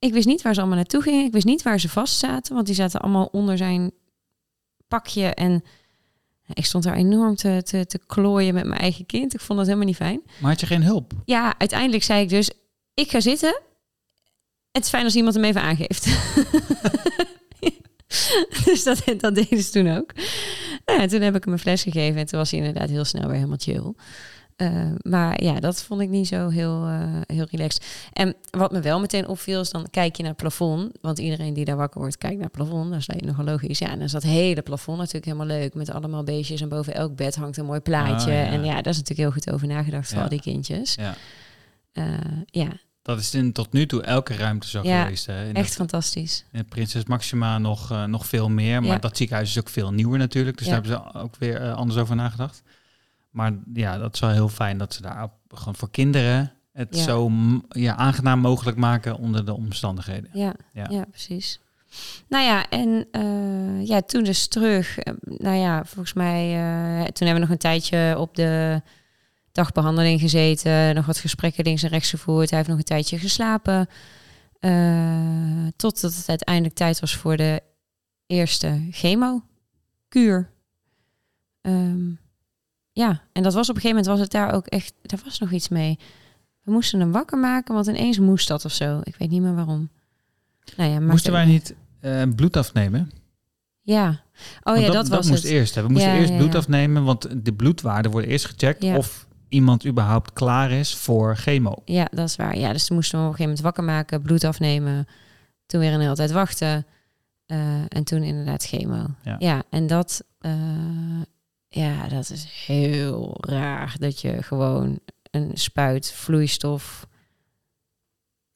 [0.00, 1.24] Ik wist niet waar ze allemaal naartoe gingen.
[1.24, 2.54] Ik wist niet waar ze vast zaten.
[2.54, 3.92] Want die zaten allemaal onder zijn
[4.88, 5.26] pakje.
[5.26, 5.64] En
[6.52, 9.34] ik stond daar enorm te, te, te klooien met mijn eigen kind.
[9.34, 10.20] Ik vond dat helemaal niet fijn.
[10.40, 11.12] Maar had je geen hulp?
[11.24, 12.50] Ja, uiteindelijk zei ik dus,
[12.94, 13.60] ik ga zitten.
[14.72, 16.04] Het is fijn als iemand hem even aangeeft.
[18.64, 20.12] dus dat, dat deden ze toen ook.
[20.84, 23.04] Nou ja, toen heb ik hem een fles gegeven en toen was hij inderdaad heel
[23.04, 23.94] snel weer helemaal chill.
[24.60, 27.84] Eh, maar ja, dat vond ik niet zo heel, eh, heel relaxed.
[28.12, 30.92] En wat me wel meteen opviel is dan kijk je naar het plafond.
[31.00, 32.90] Want iedereen die daar wakker wordt kijkt naar het plafond.
[32.90, 33.78] Dat is nogal logisch.
[33.78, 35.74] Ja, en dan is dat hele plafond natuurlijk helemaal leuk.
[35.74, 38.30] Met allemaal beestjes en boven elk bed hangt een mooi plaatje.
[38.30, 38.44] Ah, ja.
[38.44, 40.22] En ja, daar is natuurlijk heel goed over nagedacht voor Ja.
[40.22, 40.94] al die kindjes.
[40.94, 41.14] Ja.
[41.92, 42.04] Eh,
[42.46, 42.68] ja,
[43.02, 45.26] Dat is in, tot nu toe elke ruimte zo Ja, geweest.
[45.26, 45.48] Hè?
[45.48, 46.44] In echt fantastisch.
[46.52, 48.82] in Prinses Maxima nog, nog veel meer.
[48.82, 50.56] Maar dat ziekenhuis is ook veel nieuwer natuurlijk.
[50.58, 52.62] Dus daar hebben ze ook weer anders over nagedacht.
[53.30, 57.02] Maar ja, dat is wel heel fijn dat ze daar gewoon voor kinderen het Ja.
[57.02, 57.30] zo
[57.68, 60.30] ja, aangenaam mogelijk maken onder de omstandigheden.
[60.32, 60.86] Ja, Ja.
[60.90, 61.04] ja.
[61.04, 61.60] precies.
[62.28, 64.98] Nou ja, en eh, ja, toen dus terug.
[64.98, 68.82] eh, nou ja, volgens mij, eh, toen hebben we nog een tijdje op de
[69.52, 70.94] dagbehandeling gezeten.
[70.94, 72.48] Nog wat gesprekken links en rechts gevoerd.
[72.48, 73.88] Hij heeft nog een tijdje geslapen.
[75.76, 77.62] totdat het uiteindelijk tijd was voor de
[78.26, 80.50] eerste chemo-kuur.
[81.60, 82.10] Ehm,
[82.92, 84.92] ja, en dat was op een gegeven moment was het daar ook echt...
[85.02, 85.98] Daar was nog iets mee.
[86.62, 89.00] We moesten hem wakker maken, want ineens moest dat of zo.
[89.02, 89.88] Ik weet niet meer waarom.
[90.76, 93.10] Nou ja, Moesten wij niet eh, bloed afnemen?
[93.82, 94.08] Ja.
[94.62, 95.52] Oh Want ja, dat, was moest het.
[95.52, 95.74] eerst.
[95.74, 95.82] Hè.
[95.82, 99.86] We moesten Ja, eerst ja, bloed afnemen, want de bloedwaarden worden eerst gecheckt of iemand
[99.86, 101.74] überhaupt klaar is voor chemo.
[101.84, 102.58] Ja, dat is waar.
[102.58, 105.06] Ja, dus toen moesten we op een gegeven moment wakker maken, bloed afnemen.
[105.66, 106.86] Toen weer een hele tijd wachten.
[107.46, 109.06] eh, en toen inderdaad chemo.
[109.22, 109.36] Ja.
[109.38, 110.52] Ja, en dat, eh,
[111.72, 113.94] ja, dat is heel raar.
[113.98, 114.98] Dat je gewoon
[115.30, 117.06] een spuit vloeistof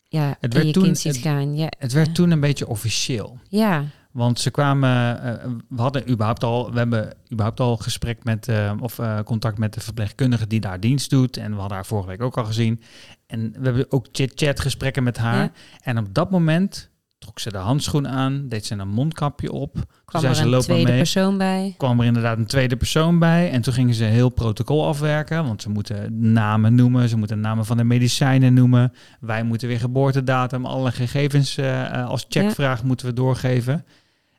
[0.03, 1.57] ja, Het in werd je toen- kind ziet het- gaan.
[1.57, 2.13] Ja, Het werd Ja.
[2.13, 3.39] toen een beetje officieel.
[3.49, 8.49] ja, Want ze kwamen, eh, we hadden überhaupt al, we hebben überhaupt al gesprek met,
[8.49, 11.37] eh, of eh, contact met de verpleegkundige die daar dienst doet.
[11.37, 12.81] En we hadden haar vorige week ook al gezien.
[13.27, 15.43] En we hebben ook chit-chat gesprekken met haar.
[15.43, 15.53] Ja.
[15.83, 16.91] En op dat moment
[17.25, 19.77] trok ze de handschoen aan, deed ze een mondkapje op.
[20.05, 20.97] Kwam er ze, een tweede mee.
[20.97, 21.75] persoon bij.
[21.77, 23.51] kwam er inderdaad een tweede persoon bij.
[23.51, 25.45] En toen gingen ze heel protocol afwerken.
[25.47, 27.09] Want ze moeten namen noemen.
[27.09, 28.93] Ze moeten namen van de medicijnen noemen.
[29.21, 30.67] Wij moeten weer geboortedatum.
[30.67, 33.85] Alle gegevens eh, eh, als checkvraag moeten we doorgeven.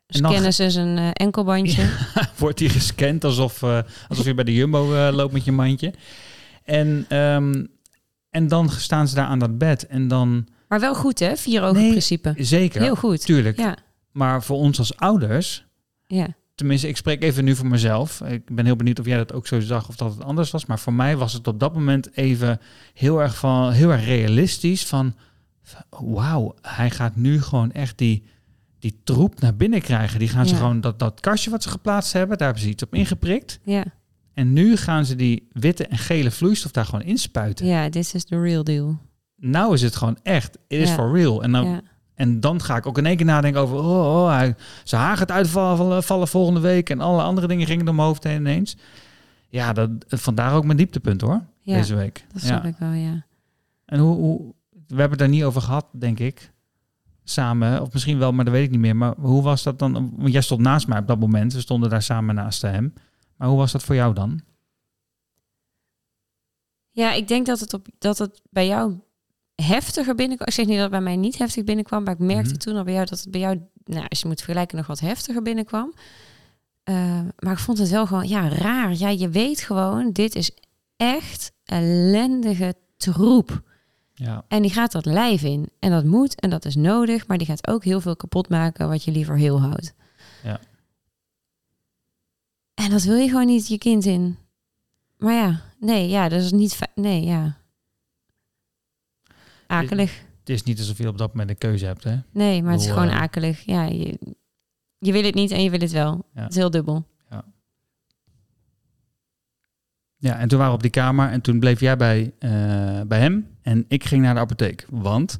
[0.08, 1.88] Scannen ze zijn eh, enkelbandje.
[2.38, 5.94] wordt die gescand alsof, eh, alsof je bij de Jumbo loopt met je mandje.
[6.64, 7.64] En, ehm,
[8.30, 9.86] en dan staan ze daar aan dat bed.
[9.86, 11.36] En dan, Maar wel goed, hè?
[11.36, 12.34] Vier ogen Nee, principe.
[12.38, 13.20] zeker, Heel goed.
[13.20, 13.58] tuurlijk.
[13.58, 13.76] Ja,
[14.12, 15.66] Maar voor ons als ouders...
[16.06, 16.28] ja.
[16.54, 18.20] Tenminste, ik spreek even nu voor mezelf.
[18.20, 20.66] Ik ben heel benieuwd of jij dat ook zo zag of dat het anders was.
[20.66, 22.60] Maar voor mij was het op dat moment even
[22.94, 24.86] heel erg, van, heel erg realistisch.
[24.86, 25.14] Van,
[25.90, 28.24] wauw, hij gaat nu gewoon echt die,
[28.78, 30.18] die troep naar binnen krijgen.
[30.18, 32.82] Die gaan ze gewoon, dat, dat kastje wat ze geplaatst hebben, daar hebben ze iets
[32.82, 33.58] op ingeprikt.
[33.62, 33.84] Ja,
[34.34, 37.66] En nu gaan ze die witte en gele vloeistof daar gewoon inspuiten.
[37.66, 38.98] ja, dit is de real deal.
[39.36, 41.42] Nou is het gewoon echt, it is for real.
[41.42, 41.82] En dan,
[42.14, 43.76] en dan ga ik ook in één keer nadenken over...
[43.76, 46.90] Oh, oh hij, zijn haar gaat uitvallen vallen volgende week...
[46.90, 48.76] en alle andere dingen gingen door mijn hoofd heen ineens.
[49.48, 52.24] Ja, dat, vandaar ook mijn dieptepunt hoor, ja deze week.
[52.32, 52.48] dat ja.
[52.48, 53.26] snap ik wel, ja.
[53.84, 54.54] En hoe, hoe...
[54.70, 56.52] We hebben het daar niet over gehad, denk ik.
[57.24, 58.96] Samen, of misschien wel, maar dat weet ik niet meer.
[58.96, 59.92] Maar hoe was dat dan?
[60.16, 61.52] Want jij stond naast mij op dat moment.
[61.52, 62.94] We stonden daar samen naast hem.
[63.36, 64.40] Maar hoe was dat voor jou dan?
[66.90, 68.98] Ja, ik denk dat het, op, dat het bij jou
[69.62, 70.48] heftiger binnenkwam.
[70.48, 72.58] Ik zeg niet dat het bij mij niet heftig binnenkwam, maar ik merkte Mhm.
[72.58, 75.00] toen al bij jou dat het bij jou, nou, als je moet vergelijken, nog wat
[75.00, 75.94] heftiger binnenkwam.
[76.84, 78.92] Eh, maar ik vond het wel gewoon, ja, raar.
[78.94, 80.50] Ja, je weet gewoon, dit is
[80.96, 83.62] echt ellendige troep.
[84.14, 85.68] Ja, En die gaat dat lijf in.
[85.78, 88.88] En dat moet en dat is nodig, maar die gaat ook heel veel kapot maken
[88.88, 89.94] wat je liever heel houdt.
[90.42, 90.60] Ja.
[92.74, 94.36] En dat wil je gewoon niet je kind in.
[95.18, 96.90] Maar ja, nee, ja, dat is niet fijn.
[96.94, 97.56] Nee, ja.
[99.66, 100.24] Akelig.
[100.40, 102.04] het is niet alsof je op dat moment een keuze hebt.
[102.04, 102.16] Hè?
[102.32, 103.60] Nee, maar het is gewoon eh, akelig.
[103.60, 104.18] Ja, je,
[104.98, 106.26] je wil het niet en je wil het wel.
[106.34, 106.42] Ja.
[106.42, 107.06] Het is heel dubbel.
[110.18, 112.50] Ja, en toen waren we op die kamer en toen bleef jij bij, eh,
[113.06, 114.86] bij hem en ik ging naar de apotheek.
[114.90, 115.38] Want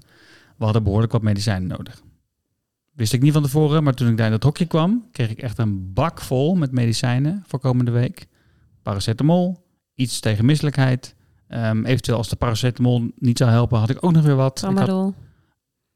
[0.57, 2.03] we hadden behoorlijk wat medicijnen nodig.
[2.93, 5.43] Wist ik niet van tevoren, maar toen ik daar in dat hokje kwam, kreeg ik
[5.43, 8.27] echt een bak vol met medicijnen voor komende week.
[8.83, 11.15] Paracetamol, iets tegen misselijkheid.
[11.49, 14.59] Ehm, eventueel als de paracetamol niet zou helpen, had ik ook nog weer wat.
[14.59, 15.15] Ik had- Tramadol,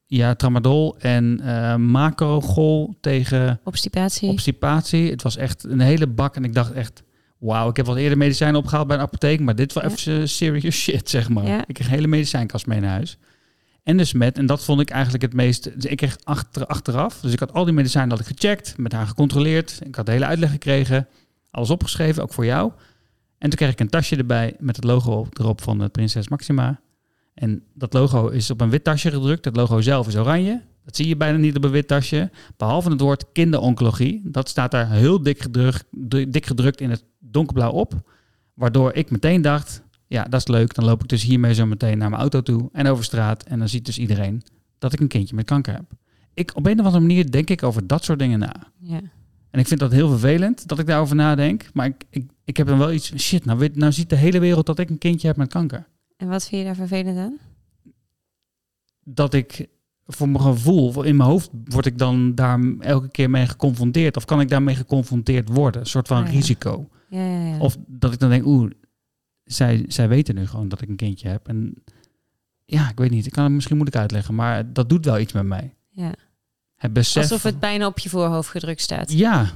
[0.07, 4.29] ja, tramadol en eh macrogol tegen obstipatie.
[4.31, 5.11] obstipatie.
[5.11, 7.03] Het was echt een hele bak en ik dacht echt...
[7.39, 9.89] Wauw, ik heb wel eerder medicijnen opgehaald bij een apotheek, maar dit was Ja.
[9.91, 11.47] even serious shit, zeg maar.
[11.47, 11.65] Ja.
[11.67, 13.19] Ik kreeg een hele medicijnkast mee naar huis.
[13.83, 15.65] En dus met, en dat vond ik eigenlijk het meest...
[15.75, 18.93] Dus ik kreeg achter, achteraf, dus ik had al die medicijnen had ik gecheckt, met
[18.93, 19.81] haar gecontroleerd.
[19.87, 21.09] Ik had de hele uitleg gekregen,
[21.51, 22.73] alles opgeschreven, ook voor jou.
[23.41, 26.29] En toen kreeg ik een tasje erbij met het logo op- erop van de Prinses
[26.29, 26.81] Maxima.
[27.35, 29.45] En dat logo is op een wit tasje gedrukt.
[29.45, 30.63] Het logo zelf is oranje.
[30.85, 32.31] Dat zie je bijna niet op een wit tasje.
[32.57, 34.21] Behalve het woord kinderoncologie.
[34.25, 35.85] Dat staat daar heel dik gedrukt,
[36.29, 38.11] dik gedrukt in het donkerblauw op.
[38.55, 40.75] Waardoor ik meteen dacht, ja, dat is leuk.
[40.75, 43.43] Dan loop ik dus hiermee zo meteen naar mijn auto toe en over straat.
[43.43, 44.43] En dan ziet dus iedereen
[44.79, 45.93] dat ik een kindje met kanker heb.
[46.35, 48.55] Ik, op een of andere manier denk ik over dat soort dingen na.
[48.79, 49.01] Ja.
[49.51, 51.71] En ik vind dat heel vervelend dat ik daarover nadenk.
[51.73, 54.39] Maar ik, ik, ik heb dan wel iets shit, nou, weet, nou ziet de hele
[54.39, 55.87] wereld dat ik een kindje heb met kanker.
[56.17, 57.39] En wat vind je daar vervelend aan?
[59.15, 59.67] dat ik
[60.07, 64.17] voor mijn gevoel, in mijn hoofd word ik dan daar elke keer mee geconfronteerd.
[64.17, 65.81] Of kan ik daarmee geconfronteerd worden?
[65.81, 66.31] Een soort van ja.
[66.31, 66.89] risico.
[67.09, 67.59] Ja, ja, ja.
[67.59, 68.71] Of dat ik dan denk, oeh,
[69.45, 71.49] zij, zij weten nu gewoon dat ik een kindje heb.
[71.49, 71.75] En
[72.65, 73.27] ja, ik weet niet.
[73.27, 75.75] Ik kan het misschien moeilijk uitleggen, maar dat doet wel iets met mij.
[75.91, 76.13] ja.
[76.77, 77.23] Het besef.
[77.23, 79.13] Alsof het bijna op je voorhoofd gedrukt staat.
[79.13, 79.51] Ja.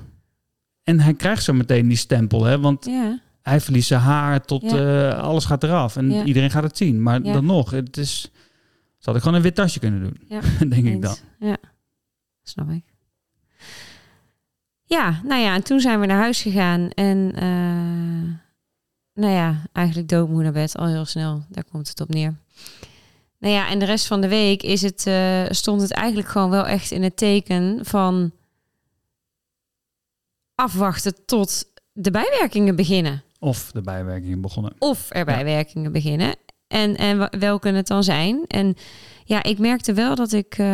[0.85, 2.61] En hij krijgt zo meteen die stempel, hè?
[2.61, 5.11] Want Ja, hij verliest zijn haar tot Ja.
[5.11, 5.97] eh, alles gaat eraf.
[5.97, 6.25] En Ja.
[6.25, 7.03] iedereen gaat het zien.
[7.03, 8.21] Maar dan nog, het is...
[8.99, 10.17] Ze had ik gewoon een wit tasje kunnen doen.
[10.29, 11.17] Ja, denk ik dan.
[11.39, 11.57] Ja,
[12.43, 12.85] snap ik.
[14.85, 16.91] Ja, nou ja, en toen zijn we naar huis gegaan.
[16.91, 18.35] En eh,
[19.23, 21.45] nou ja, eigenlijk doodmoe naar bed al heel snel.
[21.49, 22.35] Daar komt het op neer.
[23.39, 26.51] Nou ja, en de rest van de week is het, eh, stond het eigenlijk gewoon
[26.51, 28.33] wel echt in het teken van
[30.55, 33.23] afwachten tot de bijwerkingen beginnen.
[33.39, 34.73] Of de bijwerkingen begonnen.
[34.79, 35.25] Of er Ja.
[35.25, 36.35] bijwerkingen beginnen.
[36.69, 38.45] En, en welke het dan zijn.
[38.49, 38.75] En
[39.25, 40.67] ja, ik merkte wel dat ik eh,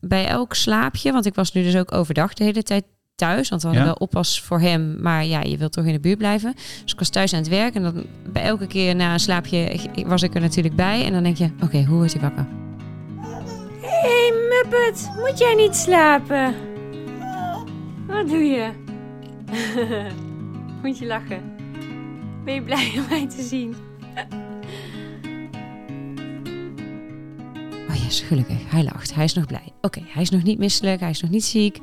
[0.00, 2.84] bij elk slaapje, want ik was nu dus ook overdag de hele tijd
[3.14, 3.92] thuis, want we hadden Ja.
[3.92, 6.52] wel oppas voor hem, maar ja, je wilt toch in de buurt blijven.
[6.82, 9.78] Dus ik was thuis aan het werk en dan bij elke keer na een slaapje
[10.06, 11.04] was ik er natuurlijk bij.
[11.04, 12.46] En dan denk je, oké, hoe wordt hij wakker?
[13.80, 16.54] hey, Muppet, moet jij niet slapen?
[18.06, 18.70] Wat doe je?
[20.82, 21.42] moet je lachen?
[22.44, 23.74] Ben je blij om mij te zien?
[27.88, 28.70] Oh yes, gelukkig.
[28.70, 29.14] Hij lacht.
[29.14, 29.72] Hij is nog blij.
[29.80, 31.00] Oké, hij is nog niet misselijk.
[31.00, 31.78] Hij is nog niet ziek.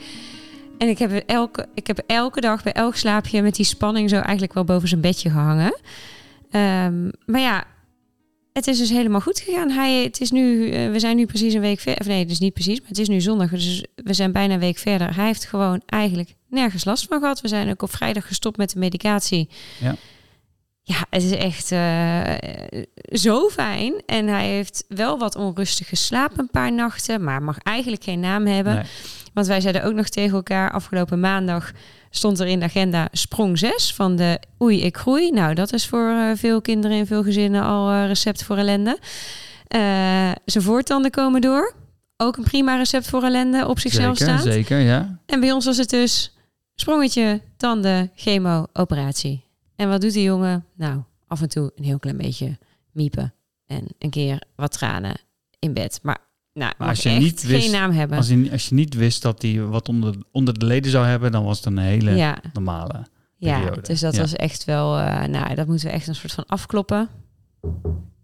[0.77, 4.15] En ik heb, elke, ik heb elke dag bij elk slaapje met die spanning zo
[4.15, 5.79] eigenlijk wel boven zijn bedje gehangen.
[6.49, 7.63] Ehm, maar ja,
[8.53, 9.69] het is dus helemaal goed gegaan.
[9.69, 12.01] Hij, het is nu, eh, we zijn nu precies een week verder.
[12.01, 13.49] Of nee, dus niet precies, maar het is nu zondag.
[13.49, 15.15] Dus we zijn bijna een week verder.
[15.15, 17.41] Hij heeft gewoon eigenlijk nergens last van gehad.
[17.41, 19.49] We zijn ook op vrijdag gestopt met de medicatie.
[19.79, 19.95] Ja.
[20.89, 22.81] Ja, het is echt eh,
[23.11, 23.93] zo fijn.
[24.05, 28.45] En hij heeft wel wat onrustig geslapen een paar nachten, maar mag eigenlijk geen naam
[28.45, 28.75] hebben.
[28.75, 28.83] Nee.
[29.33, 31.71] Want wij zeiden ook nog tegen elkaar, afgelopen maandag
[32.09, 35.31] stond er in de agenda sprong 6 van de Oei, ik groei.
[35.31, 38.99] Nou, dat is voor eh, veel kinderen in veel gezinnen al eh, recept voor ellende.
[40.45, 41.73] Zijn voortanden komen door.
[42.17, 44.53] Ook een prima recept voor ellende op zichzelf zeker, staat.
[44.53, 45.19] zeker, ja.
[45.25, 46.31] En bij ons was het dus
[46.79, 49.43] sprongetje, tanden, chemo, operatie.
[49.75, 50.65] En wat doet die jongen?
[50.75, 52.57] Nou, af en toe een heel klein beetje
[52.91, 53.33] miepen.
[53.65, 55.17] En een keer wat tranen
[55.59, 55.99] in bed.
[56.03, 56.17] Maar,
[56.53, 58.17] nou, Maar als je niet wist- geen naam hebben.
[58.17, 61.31] Als je, als je niet wist dat hij wat onder, onder de leden zou hebben,
[61.31, 63.05] dan was het een hele ja, normale.
[63.37, 63.81] ja, periode.
[63.81, 64.19] dus dat Ja.
[64.21, 64.97] was echt wel...
[64.97, 67.09] eh, nou, dat moeten we echt een soort van afkloppen.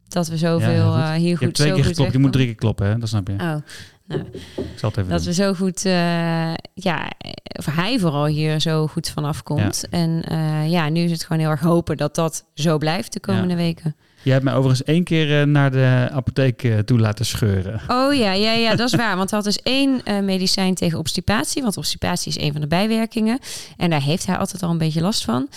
[0.08, 1.02] Dat we zoveel heel goed.
[1.02, 2.98] eh, hier Je goed hebt twee zo keer geklopt, je moet drie keer kloppen, hè?
[2.98, 3.34] dat snap je.
[3.34, 3.56] Oh,
[4.08, 4.22] nou,
[4.56, 5.28] Ik zal het even dat doen.
[5.28, 7.12] we zo goed, eh, ja,
[7.58, 9.90] of hij vooral hier zo goed vanaf komt.
[9.90, 13.20] En eh, ja, nu is het gewoon heel erg hopen dat dat zo blijft de
[13.20, 13.96] komende weken.
[14.22, 17.82] Je hebt mij overigens één keer eh, naar de apotheek toe laten scheuren.
[17.88, 19.18] Oh ja, ja, ja, dat is waar.
[19.18, 21.62] Want hij had dus één medicijn tegen obstipatie.
[21.62, 23.40] Want obstipatie is een van de bijwerkingen.
[23.78, 25.50] En daar heeft hij altijd al een beetje last van.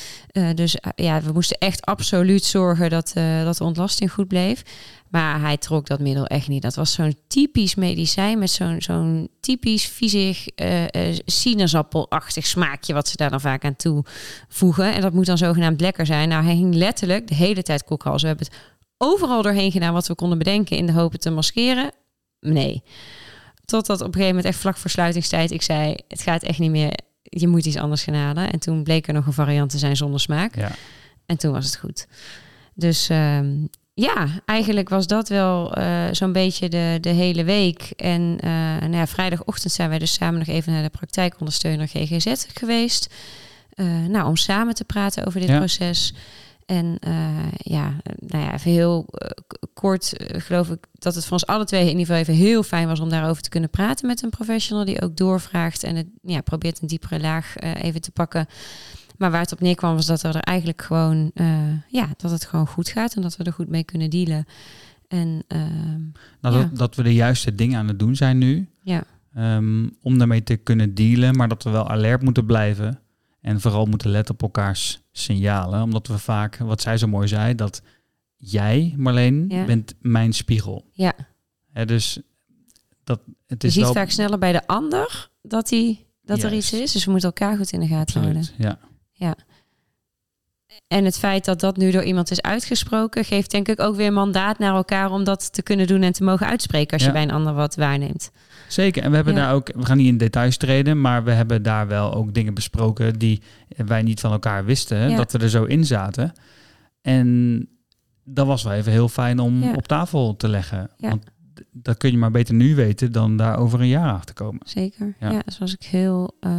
[0.55, 3.13] Dus ja, we moesten echt absoluut zorgen dat,
[3.45, 4.63] dat de ontlasting goed bleef.
[5.11, 6.63] Maar hij trok dat middel echt niet.
[6.63, 12.95] Dat was zo'n typisch medicijn met zo'n zo'n typisch viezig eh, eh, sinaasappelachtig smaakje...
[12.95, 14.95] wat ze daar dan vaak aan toevoegen.
[14.95, 16.29] En dat moet dan zogenaamd lekker zijn.
[16.29, 18.23] Nou, hij ging letterlijk de hele tijd kokhals.
[18.23, 18.57] We hebben het
[18.97, 20.77] overal doorheen gedaan wat we konden bedenken...
[20.77, 21.91] in de hoop het te maskeren.
[22.41, 22.83] nee.
[23.65, 26.71] Totdat op een gegeven moment echt vlak voor sluitingstijd ik zei, het gaat echt niet
[26.71, 28.53] meer, je moet iets anders gaan halen.
[28.53, 30.57] En toen bleek er nog een variant te zijn zonder smaak.
[30.57, 30.71] Ja.
[31.27, 32.07] En toen was het goed.
[32.75, 33.55] Dus ehm,
[34.01, 37.93] ja, eigenlijk was dat wel eh, zo'n beetje de, de hele week.
[37.97, 42.45] En eh, nou ja, vrijdagochtend zijn wij dus samen nog even naar de praktijkondersteuner GGZ
[42.55, 43.15] geweest.
[43.71, 45.57] Eh, nou, om samen te praten over dit Ja.
[45.59, 46.15] proces.
[46.67, 46.99] En
[47.57, 49.07] ja, nou ja, even heel
[49.75, 52.89] kort geloof ik dat het voor ons alle twee in ieder geval even heel fijn
[52.89, 56.41] was om daarover te kunnen praten met een professional die ook doorvraagt en het ja,
[56.41, 58.47] probeert een diepere laag even te pakken.
[59.19, 62.45] Maar waar het op neerkwam was dat we er eigenlijk gewoon, eh, ja, dat het
[62.45, 64.47] gewoon goed gaat en dat we er goed mee kunnen dealen.
[65.09, 66.01] En ehm,
[66.41, 66.63] Nou, Ja.
[66.63, 68.69] dat, dat we de juiste dingen aan het doen zijn nu.
[68.83, 69.05] ja,
[69.35, 73.01] ehm, om daarmee te kunnen dealen, maar dat we wel alert moeten blijven.
[73.41, 75.83] En vooral moeten letten op elkaars signalen.
[75.83, 77.83] Omdat we vaak, wat zij zo mooi zei, dat
[78.37, 79.65] jij, Marleen, Ja.
[79.65, 80.85] bent mijn spiegel.
[80.93, 81.13] ja.
[81.85, 82.21] Dus
[83.05, 83.93] dat, het je is ziet wel...
[83.93, 86.93] vaak sneller bij de ander dat, die, dat er iets is.
[86.93, 88.45] Dus we moeten elkaar goed in de gaten houden.
[88.59, 88.79] Ja.
[90.89, 94.13] En het feit dat dat nu door iemand is uitgesproken, geeft denk ik ook weer
[94.13, 97.07] mandaat naar elkaar om dat te kunnen doen en te mogen uitspreken als Ja.
[97.07, 98.31] je bij een ander wat waarneemt.
[98.69, 99.03] Zeker.
[99.03, 99.41] En we hebben Ja.
[99.41, 102.55] daar ook, we gaan niet in details treden, maar we hebben daar wel ook dingen
[102.55, 103.43] besproken die
[103.77, 105.17] wij niet van elkaar wisten, Ja.
[105.17, 106.33] dat we er zo in zaten.
[107.03, 107.69] En
[108.25, 110.91] dat was wel even heel fijn om op tafel te leggen.
[110.97, 111.09] Ja.
[111.09, 111.25] Want
[111.73, 114.61] dat kun je maar beter nu weten dan daar over een jaar achter komen.
[114.65, 115.15] Zeker.
[115.21, 115.31] Ja.
[115.31, 116.37] Ja, dus was ik heel.
[116.41, 116.51] eh,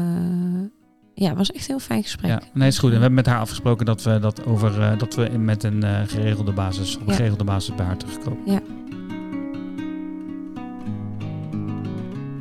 [1.20, 2.30] ja, het was echt een heel fijn gesprek.
[2.32, 2.90] Ja, nee, is goed.
[2.90, 5.84] En we hebben met haar afgesproken dat we dat over eh, dat we met een
[5.84, 7.14] eh, geregelde basis, op een Ja.
[7.16, 8.40] geregelde basis bij haar terugkomen.
[8.46, 8.60] Ja.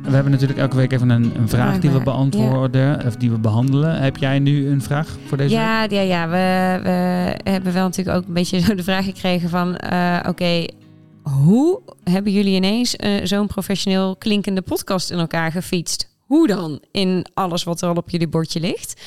[0.03, 3.39] We hebben natuurlijk elke week even een, een vraag die we beantwoorden of die we
[3.39, 4.01] behandelen.
[4.01, 5.63] Heb jij nu een vraag voor deze week?
[5.63, 6.27] Ja, ja, ja.
[6.29, 9.75] We, we hebben wel natuurlijk ook een beetje de vraag gekregen van...
[9.77, 10.65] eh, oké,
[11.21, 16.07] hoe hebben jullie ineens zo'n professioneel klinkende podcast in elkaar gefietst?
[16.29, 16.81] Hoe dan?
[16.91, 19.01] In alles wat er al op jullie bordje ligt.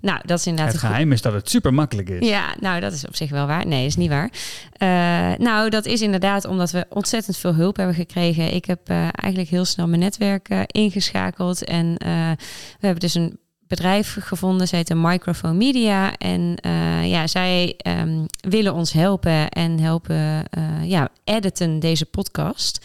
[0.00, 2.28] Nou, dat is inderdaad Het geheim is dat het super makkelijk is.
[2.28, 3.66] Ja, nou, dat is op zich wel waar.
[3.66, 4.32] Nee, dat is niet waar.
[4.72, 8.54] Eh, nou, dat is inderdaad omdat we ontzettend veel hulp hebben gekregen.
[8.54, 11.64] Ik heb eh, eigenlijk heel snel mijn netwerk eh, ingeschakeld.
[11.64, 14.68] En we hebben dus een bedrijf gevonden.
[14.68, 16.16] Zij heet een Microphone Media.
[16.16, 16.56] En
[17.04, 20.44] ja, zij ehm, willen ons helpen en helpen
[20.82, 22.80] ja, editen deze podcast.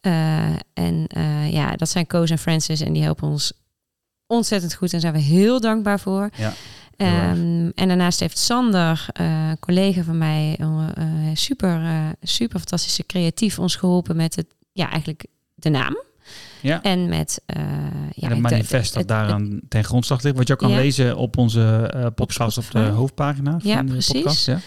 [0.00, 3.52] Eh, en eh, ja, dat zijn Koos en Francis en die helpen ons
[4.26, 4.92] ontzettend goed.
[4.92, 6.30] En zijn we heel dankbaar voor.
[6.36, 6.52] Ja.
[6.96, 10.86] Ehm, en daarnaast heeft Sander, eh, collega van mij, eh,
[11.34, 15.96] super, eh, super fantastische creatief ons geholpen met het, ja, eigenlijk de naam.
[16.60, 16.82] Ja.
[16.82, 17.54] En met ja,
[18.14, 20.36] en het manifest dat het- daaraan ten grondslag ligt.
[20.36, 20.76] Wat je ook kan Ja.
[20.76, 24.12] lezen op onze podcast op de hoofdpagina Ja, van de precies.
[24.12, 24.46] podcast.
[24.46, 24.58] Ja.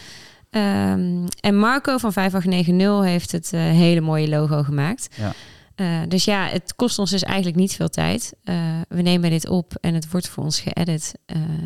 [0.52, 5.08] Ehm, en Marco van 5890 heeft het eh, hele mooie logo gemaakt.
[5.18, 5.34] Ja.
[5.76, 8.34] Eh, dus ja, het kost ons dus eigenlijk niet veel tijd.
[8.44, 8.56] Eh,
[8.90, 11.14] we nemen dit op en het wordt voor ons geëdit.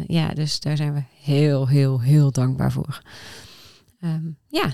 [0.08, 3.02] Ja, dus daar zijn we heel, heel, heel dankbaar voor.
[4.00, 4.74] Ehm, ja,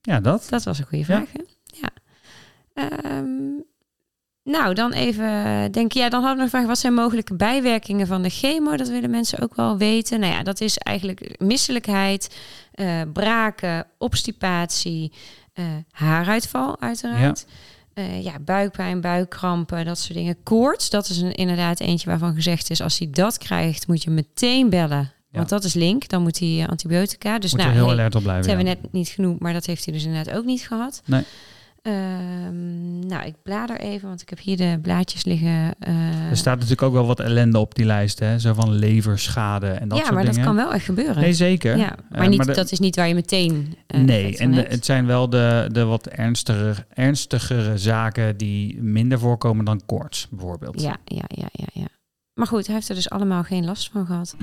[0.00, 0.46] ja, dat.
[0.50, 1.04] dat was een goede Ja.
[1.04, 1.32] vraag.
[1.32, 1.42] Hè?
[1.80, 1.90] Ja.
[2.74, 3.26] Ehm,
[4.44, 8.22] nou, dan even denk ja, dan hadden we nog vraag: wat zijn mogelijke bijwerkingen van
[8.22, 8.76] de chemo?
[8.76, 10.20] Dat willen mensen ook wel weten.
[10.20, 12.36] Nou ja, dat is eigenlijk misselijkheid,
[12.72, 15.12] eh, braken, obstipatie,
[15.52, 17.46] eh, haaruitval, uiteraard.
[17.94, 20.42] Eh, ja, buikpijn, buikkrampen, dat soort dingen.
[20.42, 24.10] Koorts, dat is een, inderdaad eentje waarvan gezegd is: als hij dat krijgt, moet je
[24.10, 25.12] meteen bellen.
[25.30, 27.38] Want dat is link, dan moet hij eh, antibiotica.
[27.38, 28.48] Dus Moet nou, je heel hey, alert op dat blijven.
[28.48, 28.74] hebben ja.
[28.74, 31.02] we net niet genoemd, maar dat heeft hij dus inderdaad ook niet gehad.
[31.04, 31.22] Nee.
[31.82, 35.74] Ehm, nou, ik blader even, want ik heb hier de blaadjes liggen.
[35.78, 38.18] eh, Er staat natuurlijk ook wel wat ellende op die lijst.
[38.18, 38.38] Hè?
[38.38, 40.36] Zo van leverschade en dat ja, soort maar dingen.
[40.36, 41.20] dat kan wel echt gebeuren.
[41.22, 41.76] Nee, zeker.
[41.76, 43.76] ja, maar Eh, niet, de- dat is niet waar je meteen.
[43.86, 49.18] eh, nee, en de- het zijn wel de, de wat ernstigere, ernstigere zaken die minder
[49.18, 50.80] voorkomen dan koorts, bijvoorbeeld.
[50.80, 51.86] Ja, ja, ja, ja, ja.
[52.34, 54.36] Maar goed, hij heeft er dus allemaal geen last van gehad.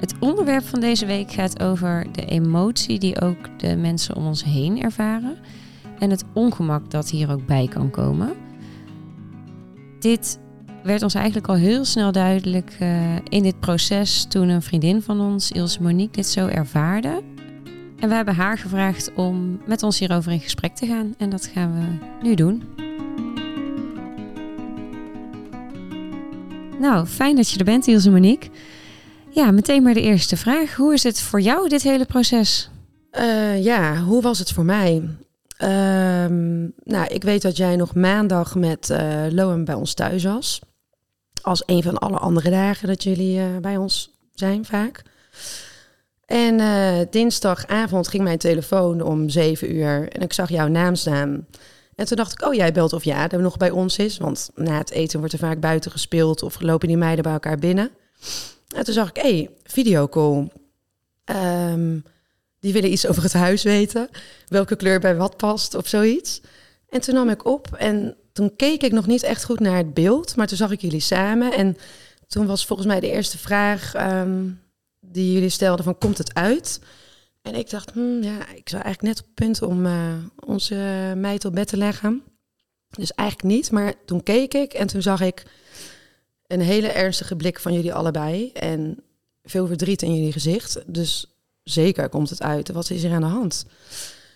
[0.00, 4.44] Het onderwerp van deze week gaat over de emotie die ook de mensen om ons
[4.44, 5.36] heen ervaren.
[5.98, 8.34] En het ongemak dat hier ook bij kan komen.
[9.98, 10.38] Dit
[10.82, 15.20] werd ons eigenlijk al heel snel duidelijk eh, in dit proces toen een vriendin van
[15.20, 17.22] ons, Ilse Monique, dit zo ervaarde.
[17.98, 21.14] En we hebben haar gevraagd om met ons hierover in gesprek te gaan.
[21.18, 22.62] En dat gaan we nu doen.
[26.80, 28.50] Nou, fijn dat je er bent, Ilse Monique.
[29.36, 30.74] Ja, meteen maar de eerste vraag.
[30.74, 32.70] Hoe is het voor jou, dit hele proces?
[33.10, 35.08] Eh, ja, hoe was het voor mij?
[35.56, 40.60] Ehm, nou, ik weet dat jij nog maandag met eh Loam bij ons thuis was.
[41.42, 45.02] Als een van alle andere dagen dat jullie eh, bij ons zijn vaak.
[46.26, 46.60] En
[47.10, 51.46] dinsdagavond ging mijn telefoon om zeven uur en ik zag jouw naam staan.
[51.94, 54.18] En toen dacht ik, oh jij belt of ja, dat nog bij ons is.
[54.18, 57.58] Want na het eten wordt er vaak buiten gespeeld of lopen die meiden bij elkaar
[57.58, 57.90] binnen.
[58.74, 60.48] En toen zag ik, hé, hey, videocall.
[61.24, 61.98] Ehm,
[62.60, 64.08] die willen iets over het huis weten.
[64.46, 66.40] Welke kleur bij wat past of zoiets.
[66.88, 69.94] En toen nam ik op en toen keek ik nog niet echt goed naar het
[69.94, 70.36] beeld.
[70.36, 71.52] Maar toen zag ik jullie samen.
[71.52, 71.76] En
[72.26, 74.48] toen was volgens mij de eerste vraag ehm,
[75.00, 76.80] die jullie stelden van, komt het uit?
[77.42, 81.12] En ik dacht, hmm, ja, ik zou eigenlijk net op het punt om uh, onze
[81.16, 82.22] meid op bed te leggen.
[82.90, 83.70] Dus eigenlijk niet.
[83.70, 85.42] Maar toen keek ik en toen zag ik
[86.48, 88.52] een hele ernstige blik van jullie allebei.
[88.52, 88.98] En
[89.44, 90.82] veel verdriet in jullie gezicht.
[90.86, 92.70] Dus zeker komt het uit.
[92.70, 93.66] Wat is er aan de hand?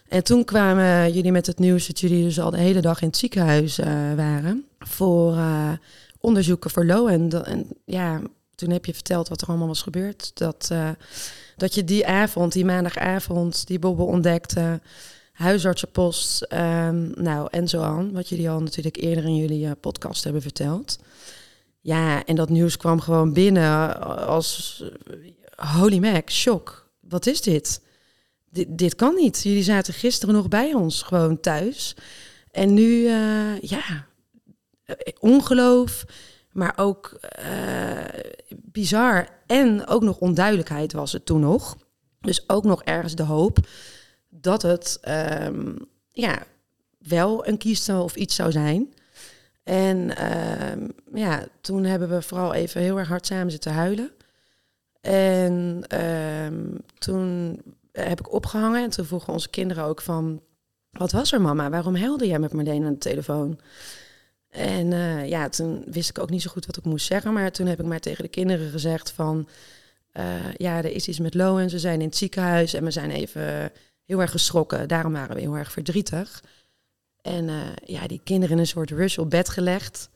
[0.08, 3.08] En toen kwamen jullie met het nieuws dat jullie dus al de hele dag in
[3.08, 4.64] het ziekenhuis uh, waren.
[4.78, 5.72] Voor uh,
[6.20, 7.06] onderzoeken voor Lo.
[7.06, 7.28] En,
[7.84, 8.20] ja,
[8.54, 10.30] toen heb je verteld wat er allemaal was gebeurd.
[10.34, 10.88] Dat, uh,
[11.56, 14.80] dat je die avond, die maandagavond, die bobbel ontdekte.
[15.32, 18.12] Huisartsenpost, um, nou en zo aan.
[18.12, 20.98] Wat jullie al natuurlijk eerder in jullie podcast hebben verteld.
[21.80, 24.84] Ja, en dat nieuws kwam gewoon binnen als
[25.56, 26.90] holy mac, shock.
[27.00, 27.82] Wat is dit?
[28.50, 28.78] dit?
[28.78, 29.42] Dit kan niet.
[29.42, 31.96] Jullie zaten gisteren nog bij ons, gewoon thuis.
[32.50, 34.06] En nu, uh, ja,
[35.18, 36.04] ongeloof,
[36.52, 39.28] maar ook uh, bizar.
[39.46, 41.76] En ook nog onduidelijkheid was het toen nog.
[42.20, 43.58] Dus ook nog ergens de hoop
[44.28, 44.98] dat het
[45.44, 45.76] um,
[46.12, 46.42] ja,
[46.98, 48.94] wel een kiestel of iets zou zijn.
[49.62, 54.10] En uh, ja, toen hebben we vooral even heel erg hard samen zitten huilen.
[55.00, 56.68] En uh,
[56.98, 57.56] toen
[57.92, 60.42] heb ik opgehangen en toen vroegen onze kinderen ook van...
[60.90, 61.70] Wat was er mama?
[61.70, 63.58] Waarom huilde jij met Marleen aan de telefoon?
[64.50, 67.32] En uh, ja, toen wist ik ook niet zo goed wat ik moest zeggen.
[67.32, 69.48] Maar toen heb ik maar tegen de kinderen gezegd van...
[70.12, 72.90] Uh, ja, er is iets met Lo en ze zijn in het ziekenhuis en we
[72.90, 73.72] zijn even
[74.04, 74.88] heel erg geschrokken.
[74.88, 76.42] Daarom waren we heel erg verdrietig.
[77.22, 80.08] En uh, ja, die kinderen in een soort rush op bed gelegd.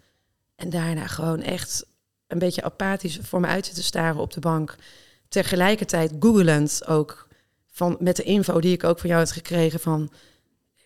[0.56, 1.86] En daarna gewoon echt
[2.26, 4.76] een beetje apathisch voor me uit zitten staren op de bank.
[5.28, 7.28] Tegelijkertijd googelend ook
[7.66, 10.10] van, met de info die ik ook van jou had gekregen van...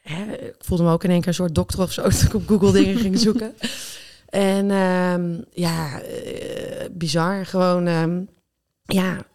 [0.02, 2.34] Hè, ik voelde me ook in één keer een soort dokter of zo, dat ik
[2.34, 3.54] op Google dingen ging zoeken.
[4.28, 7.46] En um, ja, uh, bizar.
[7.46, 8.28] Gewoon, um,
[8.82, 9.26] ja...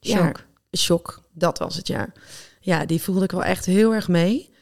[0.00, 0.44] Shock.
[0.70, 1.22] Ja, shock.
[1.32, 2.12] Dat was het, ja.
[2.60, 4.53] Ja, die voelde ik wel echt heel erg mee.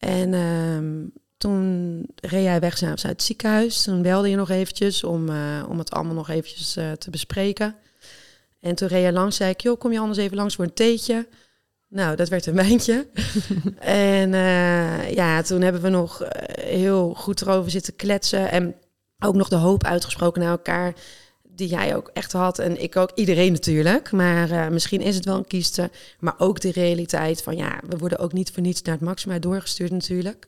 [0.00, 3.82] En um, toen reed jij weg uit het ziekenhuis.
[3.82, 7.76] Toen belde je nog eventjes om, uh, om het allemaal nog eventjes uh, te bespreken.
[8.60, 10.74] En toen reed je langs, zei ik, joh, kom je anders even langs voor een
[10.74, 11.28] theetje?
[11.88, 13.06] Nou, dat werd een wijntje.
[13.78, 18.50] en uh, ja, toen hebben we nog heel goed erover zitten kletsen.
[18.50, 18.74] En
[19.18, 20.94] ook nog de hoop uitgesproken naar elkaar
[21.60, 24.12] die jij ook echt had en ik ook, iedereen natuurlijk.
[24.12, 27.96] Maar uh, misschien is het wel een kieste, maar ook de realiteit van ja, we
[27.98, 30.46] worden ook niet voor niets naar het maxima doorgestuurd natuurlijk.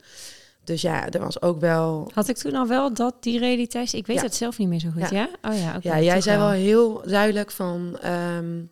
[0.64, 2.11] Dus ja, er was ook wel.
[2.14, 3.92] Had ik toen al wel dat die realiteit?
[3.92, 4.22] Ik weet Ja.
[4.22, 5.11] het zelf niet meer zo goed.
[5.11, 5.29] Ja.
[5.42, 5.51] Ja.
[5.51, 5.79] Oh ja.
[5.81, 8.70] ja, jij zei wel heel duidelijk van um,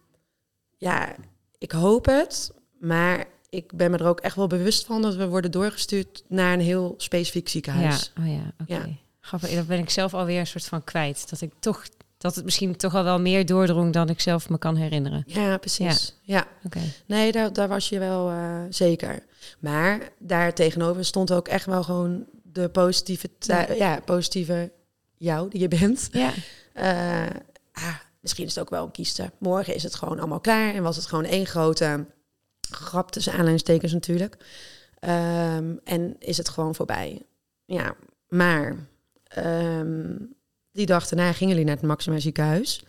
[0.77, 1.15] ja,
[1.59, 5.29] ik hoop het, maar ik ben me er ook echt wel bewust van dat we
[5.29, 7.51] worden doorgestuurd naar een heel specifiek Ja.
[7.51, 8.13] ziekenhuis.
[8.19, 8.53] Oh ja.
[8.61, 8.73] Oké.
[8.75, 8.87] Ja.
[9.21, 9.55] Grappig.
[9.55, 11.31] Dat ben ik zelf alweer een soort van kwijt.
[11.31, 11.85] Dat ik toch
[12.21, 15.25] dat het misschien toch al wel meer doordrong dan ik zelf me kan herinneren.
[15.27, 16.15] Ja, precies.
[16.23, 16.47] Ja.
[16.65, 16.81] Oké.
[17.07, 19.23] Nee, daar, daar was je wel uh, zeker.
[19.59, 23.73] Maar daar tegenover stond ook echt wel gewoon de positieve, ja.
[23.73, 24.73] ja positieve
[25.17, 26.09] jou die je bent.
[26.13, 26.33] Ja.
[26.75, 27.37] Uh,
[27.73, 29.31] ah, misschien is het ook wel een kieste.
[29.39, 32.07] Morgen is het gewoon allemaal klaar en was het gewoon één grote
[32.71, 34.37] grap tussen aanleidingstekens natuurlijk.
[35.01, 37.23] Um, en is het gewoon voorbij.
[37.65, 37.95] Ja,
[38.29, 38.77] maar
[39.39, 40.35] um,
[40.73, 42.83] die dag daarna gingen jullie naar het Maxima ziekenhuis.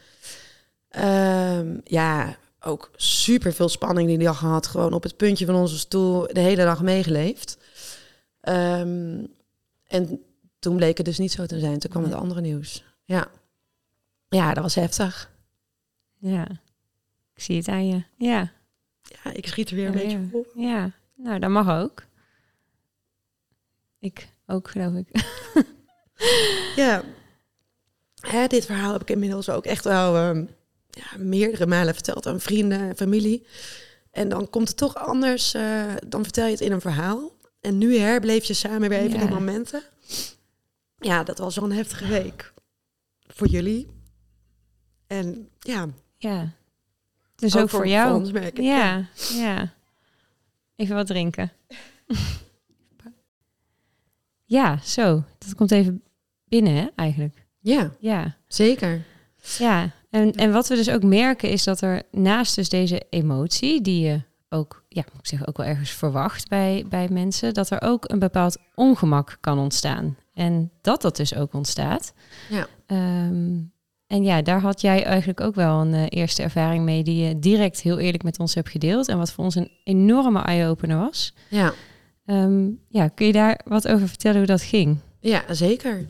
[0.96, 4.68] Um, ja, ook super veel spanning die dag gehad.
[4.68, 7.58] Gewoon op het puntje van onze stoel de hele dag meegeleefd.
[8.42, 9.28] Um,
[9.88, 10.24] en
[10.60, 11.80] toen bleek het dus niet zo te zijn.
[11.80, 12.84] Toen kwam het andere nieuws.
[13.06, 13.28] Ja.
[14.30, 15.32] Ja, dat was heftig.
[16.18, 16.48] Ja.
[17.34, 18.04] Ik zie het aan je.
[18.18, 18.52] Ja.
[19.02, 20.28] Ja, ik schiet er weer een ja, beetje ja.
[20.32, 20.52] op.
[20.56, 22.04] Ja, nou, dat mag ook.
[24.00, 25.08] Ik ook, geloof ik.
[26.82, 27.04] ja.
[28.22, 30.50] Hè, dit verhaal heb ik inmiddels ook echt wel um,
[30.90, 33.46] ja, meerdere malen verteld aan vrienden en familie.
[34.12, 35.56] En dan komt het toch anders.
[35.56, 37.32] Uh, dan vertel je het in een verhaal.
[37.62, 39.26] En nu herbleef je samen weer even ja.
[39.26, 39.84] die momenten.
[40.98, 42.54] Ja, dat was wel een heftige week.
[43.28, 43.88] Voor jullie.
[45.08, 45.88] En ja.
[46.18, 46.54] Ja.
[47.36, 48.10] Dus ook, ook voor, voor, jou.
[48.10, 48.64] Voor ons, merk ik.
[48.64, 49.74] Ja, ja.
[50.76, 51.52] Even wat drinken.
[54.46, 55.24] ja, zo.
[55.38, 56.04] Dat komt even
[56.48, 57.41] binnen, hè, eigenlijk.
[57.62, 58.36] Ja, ja.
[58.48, 59.02] zeker.
[59.58, 63.82] Ja, En, en wat we dus ook merken is dat er naast dus deze emotie,
[63.82, 67.70] die je ook, ja, moet ik zeggen, ook wel ergens verwacht bij, bij mensen, dat
[67.70, 70.18] er ook een bepaald ongemak kan ontstaan.
[70.34, 72.14] En dat dat dus ook ontstaat.
[72.50, 72.68] Ja.
[72.86, 73.60] Ehm,
[74.08, 77.40] en ja, daar had jij eigenlijk ook wel een eh, eerste ervaring mee, die je
[77.40, 79.08] direct heel eerlijk met ons hebt gedeeld.
[79.08, 81.34] En wat voor ons een enorme eye-opener was.
[81.50, 81.74] Ja,
[82.26, 84.98] Ehm, ja, kun je daar wat over vertellen hoe dat ging?
[85.20, 86.06] ja zeker.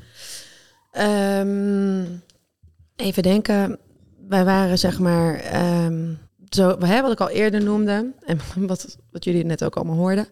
[0.91, 2.05] Ehm,
[2.95, 3.79] even denken.
[4.27, 6.13] Wij waren zeg maar, ehm,
[6.49, 10.27] zo, hè, wat ik al eerder noemde, en wat, wat jullie net ook allemaal hoorden,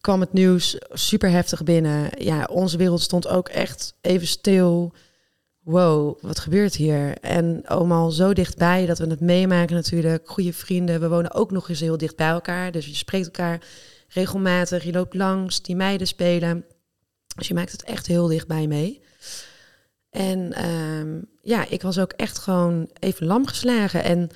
[0.00, 2.10] kwam het nieuws super heftig binnen.
[2.18, 4.92] Ja, onze wereld stond ook echt even stil.
[5.62, 7.18] Wow, wat gebeurt hier?
[7.18, 10.28] En allemaal zo dichtbij dat we het meemaken natuurlijk.
[10.28, 12.72] Goede vrienden, we wonen ook nog eens heel dicht bij elkaar.
[12.72, 13.60] Dus je spreekt elkaar
[14.08, 16.64] regelmatig, je loopt langs, die meiden spelen.
[17.36, 19.02] Dus je maakt het echt heel dichtbij mee.
[20.16, 24.04] En ehm, ja, ik was ook echt gewoon even lam geslagen.
[24.04, 24.30] En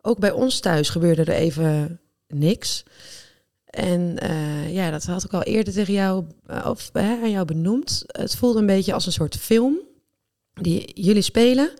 [0.00, 2.84] ook bij ons thuis gebeurde er even niks.
[3.64, 7.44] En eh, ja, dat had ik al eerder tegen jou, eh, of hè, aan jou
[7.44, 8.04] benoemd.
[8.06, 9.78] Het voelde een beetje als een soort film
[10.54, 11.70] die jullie spelen.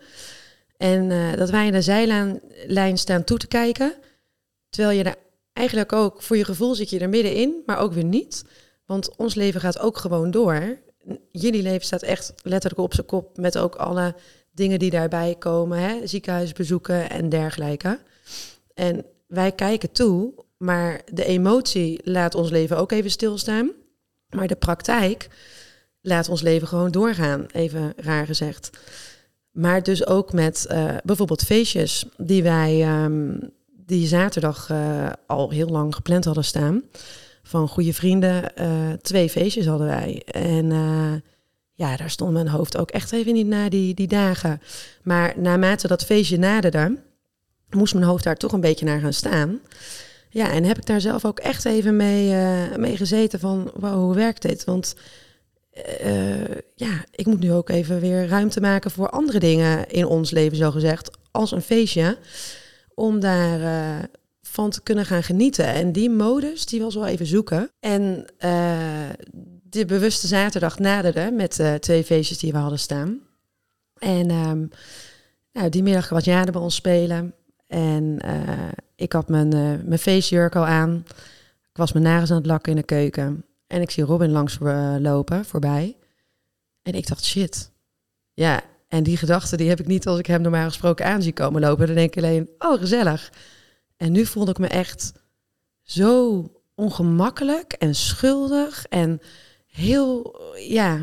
[0.77, 3.93] En eh, dat wij in de zijlijn staan toe te kijken.
[4.69, 5.15] Terwijl je er
[5.53, 8.43] eigenlijk ook, voor je gevoel zit je er middenin, maar ook weer niet.
[8.85, 10.77] Want ons leven gaat ook gewoon door.
[11.31, 14.15] Jullie leven staat echt letterlijk op zijn kop met ook alle
[14.51, 15.79] dingen die daarbij komen.
[15.79, 16.07] Hè?
[16.07, 17.99] Ziekenhuisbezoeken en dergelijke.
[18.73, 23.71] En wij kijken toe, maar de emotie laat ons leven ook even stilstaan.
[24.29, 25.27] Maar de praktijk
[26.01, 28.69] laat ons leven gewoon doorgaan, even raar gezegd.
[29.51, 33.37] Maar dus ook met eh, bijvoorbeeld feestjes die wij ehm,
[33.85, 36.83] die zaterdag eh, al heel lang gepland hadden staan.
[37.43, 40.21] Van goede vrienden, eh, twee feestjes hadden wij.
[40.25, 41.13] En eh,
[41.73, 44.61] ja, daar stond mijn hoofd ook echt even niet na die, die dagen.
[45.01, 46.97] Maar naarmate dat feestje naderde,
[47.69, 49.59] moest mijn hoofd daar toch een beetje naar gaan staan.
[50.29, 54.15] Ja, en heb ik daar zelf ook echt even mee, eh, mee gezeten van, hoe
[54.15, 54.63] werkt dit?
[54.63, 54.95] Want
[56.75, 60.57] ja, ik moet nu ook even weer ruimte maken voor andere dingen in ons leven,
[60.57, 62.17] zo gezegd, als een feestje,
[62.93, 64.09] om daar
[64.53, 65.65] van te kunnen gaan genieten.
[65.65, 67.71] En die modus, die was wel even zoeken.
[67.79, 69.09] En eh,
[69.63, 73.19] de bewuste zaterdag naderde met eh, twee feestjes die we hadden staan.
[73.97, 74.65] En ehm,
[75.51, 77.33] nou, die middag was Jade bij ons spelen.
[77.67, 79.49] En eh, ik had mijn,
[79.87, 81.03] mijn feestjurk al aan.
[81.69, 83.45] Ik was mijn nagels aan het lakken in de keuken.
[83.67, 84.57] En ik zie Robin langs
[84.99, 85.97] lopen, voorbij.
[86.81, 87.71] En ik dacht, shit.
[88.33, 91.33] Ja, en die gedachte die heb ik niet als ik hem normaal gesproken aan zie
[91.33, 91.85] komen lopen.
[91.85, 93.31] Dan denk ik alleen, oh, gezellig.
[94.03, 95.13] En nu voelde ik me echt
[95.83, 96.43] zo
[96.75, 99.21] ongemakkelijk en schuldig en
[99.67, 100.35] heel,
[100.67, 100.99] ja,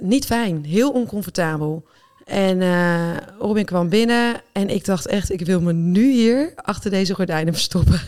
[0.00, 1.88] niet fijn, heel oncomfortabel.
[2.24, 6.90] En eh, Robin kwam binnen en ik dacht echt, ik wil me nu hier achter
[6.90, 8.00] deze gordijnen verstoppen.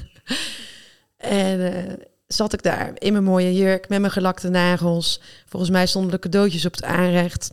[1.17, 1.93] en eh,
[2.27, 5.21] zat ik daar in mijn mooie jurk met mijn gelakte nagels.
[5.47, 7.51] Volgens mij stonden de cadeautjes op het aanrecht.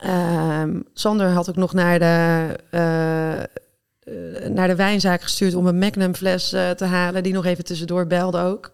[0.00, 3.60] Ehm, Sander had ook nog naar de, eh,
[4.48, 7.22] naar de wijnzaak gestuurd om een Magnum fles eh, te halen.
[7.22, 8.72] Die nog even tussendoor belde ook.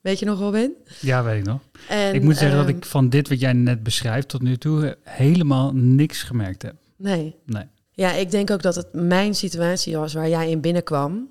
[0.00, 0.74] Weet je nog, Robin?
[1.00, 1.60] Ja, weet ik nog.
[1.88, 4.56] En, ik moet zeggen dat ehm, ik van dit wat jij net beschrijft tot nu
[4.56, 6.74] toe helemaal niks gemerkt heb.
[6.96, 7.36] Nee.
[7.44, 7.64] Nee.
[7.90, 11.30] Ja, ik denk ook dat het mijn situatie was waar jij in binnenkwam.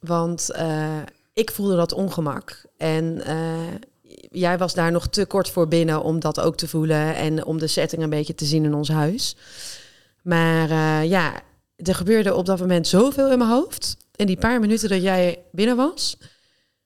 [0.00, 0.96] Want eh,
[1.32, 2.64] ik voelde dat ongemak.
[2.76, 3.74] En eh,
[4.30, 7.14] jij was daar nog te kort voor binnen om dat ook te voelen.
[7.14, 9.36] En om de setting een beetje te zien in ons huis.
[10.22, 11.32] Maar eh, ja,
[11.86, 13.96] er gebeurde op dat moment zoveel in mijn hoofd.
[14.16, 16.18] In die paar minuten dat jij binnen was.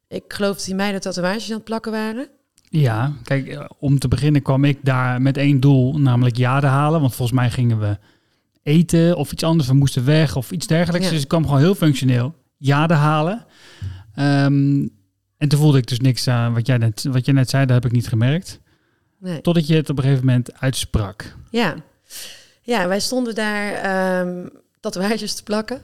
[0.08, 2.28] Ik geloof dat die meiden tatoeages aan het plakken waren.
[2.68, 7.00] Ja, kijk, eh, om te beginnen kwam ik daar met één doel, namelijk jade halen.
[7.00, 7.98] Want volgens mij gingen we
[8.62, 11.06] eten of iets anders, we moesten weg of iets dergelijks.
[11.06, 11.12] Ja.
[11.12, 13.46] Dus ik kwam gewoon heel functioneel jade halen.
[14.14, 14.88] Ehm,
[15.36, 17.74] en toen voelde ik dus niks aan wat jij net, wat jij net zei, dat
[17.74, 18.60] heb ik niet gemerkt.
[19.18, 19.40] Nee.
[19.40, 21.36] Totdat je het op een gegeven moment uitsprak.
[21.50, 21.74] Ja,
[22.62, 24.46] ja wij stonden daar ehm
[24.82, 25.82] tatoeages te plakken.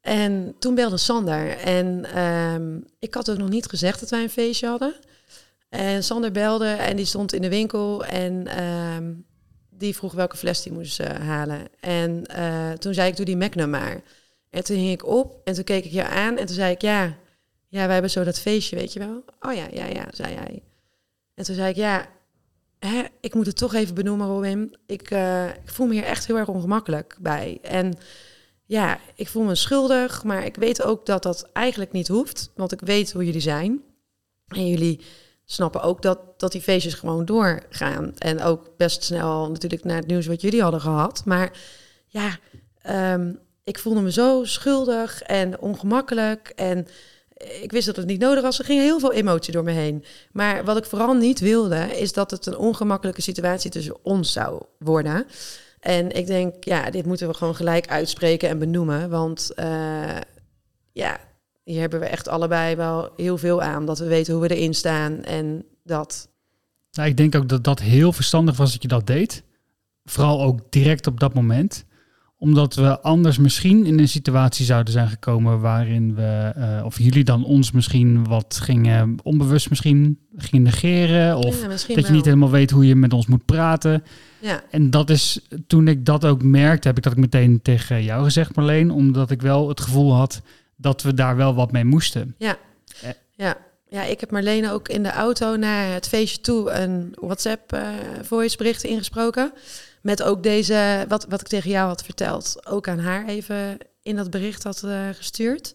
[0.00, 1.58] En toen belde Sander.
[1.58, 4.94] En ehm, ik had ook nog niet gezegd dat wij een feestje hadden.
[5.68, 8.04] En Sander belde en die stond in de winkel.
[8.04, 9.12] En ehm,
[9.70, 11.66] die vroeg welke fles die moest eh, halen.
[11.80, 14.00] En eh, toen zei ik, doe die Magnum maar.
[14.50, 16.36] En toen hing ik op en toen keek ik je aan.
[16.36, 17.16] En toen zei ik, ja,
[17.68, 19.24] ja wij hebben zo dat feestje, weet je wel.
[19.40, 20.62] Oh ja, ja, ja, zei hij.
[21.34, 22.08] En toen zei ik, ja,
[23.20, 24.76] ik moet het toch even benoemen, Robin.
[24.86, 27.58] Ik, eh, ik voel me hier echt heel erg ongemakkelijk bij.
[27.62, 27.94] En
[28.66, 32.50] ja, ik voel me schuldig, maar ik weet ook dat dat eigenlijk niet hoeft.
[32.54, 33.82] Want ik weet hoe jullie zijn.
[34.46, 35.00] En jullie
[35.44, 38.18] snappen ook dat, dat die feestjes gewoon doorgaan.
[38.18, 41.22] En ook best snel natuurlijk naar het nieuws wat jullie hadden gehad.
[41.24, 41.58] Maar
[42.06, 42.38] ja,
[42.78, 46.52] ehm, ik voelde me zo schuldig en ongemakkelijk.
[46.56, 46.86] En
[47.62, 48.58] ik wist dat het niet nodig was.
[48.58, 50.04] Er ging heel veel emotie door me heen.
[50.32, 54.62] Maar wat ik vooral niet wilde, is dat het een ongemakkelijke situatie tussen ons zou
[54.78, 55.26] worden.
[55.80, 59.10] En ik denk, ja, dit moeten we gewoon gelijk uitspreken en benoemen.
[59.10, 60.16] Want eh,
[60.92, 61.20] ja,
[61.64, 63.86] hier hebben we echt allebei wel heel veel aan.
[63.86, 66.28] Dat we weten hoe we erin staan en dat.
[66.92, 69.42] Nou, ik denk ook dat dat heel verstandig was dat je dat deed.
[70.04, 71.84] Vooral ook direct op dat moment
[72.42, 77.24] omdat we anders misschien in een situatie zouden zijn gekomen waarin we, uh, of jullie
[77.24, 81.36] dan ons misschien wat gingen, onbewust misschien gingen negeren.
[81.36, 84.04] Of Ja, dat je niet helemaal weet hoe je met ons moet praten.
[84.38, 88.02] Ja, En dat is, toen ik dat ook merkte, heb ik dat ook meteen tegen
[88.04, 88.90] jou gezegd Marleen.
[88.90, 90.42] Omdat ik wel het gevoel had
[90.76, 92.34] dat we daar wel wat mee moesten.
[93.36, 93.56] ja.
[93.88, 97.88] Ja, ik heb Marlene ook in de auto naar het feestje toe een WhatsApp eh
[98.22, 99.52] voice bericht ingesproken.
[100.02, 104.16] Met ook deze, wat, wat ik tegen jou had verteld, ook aan haar even in
[104.16, 105.74] dat bericht had eh, gestuurd.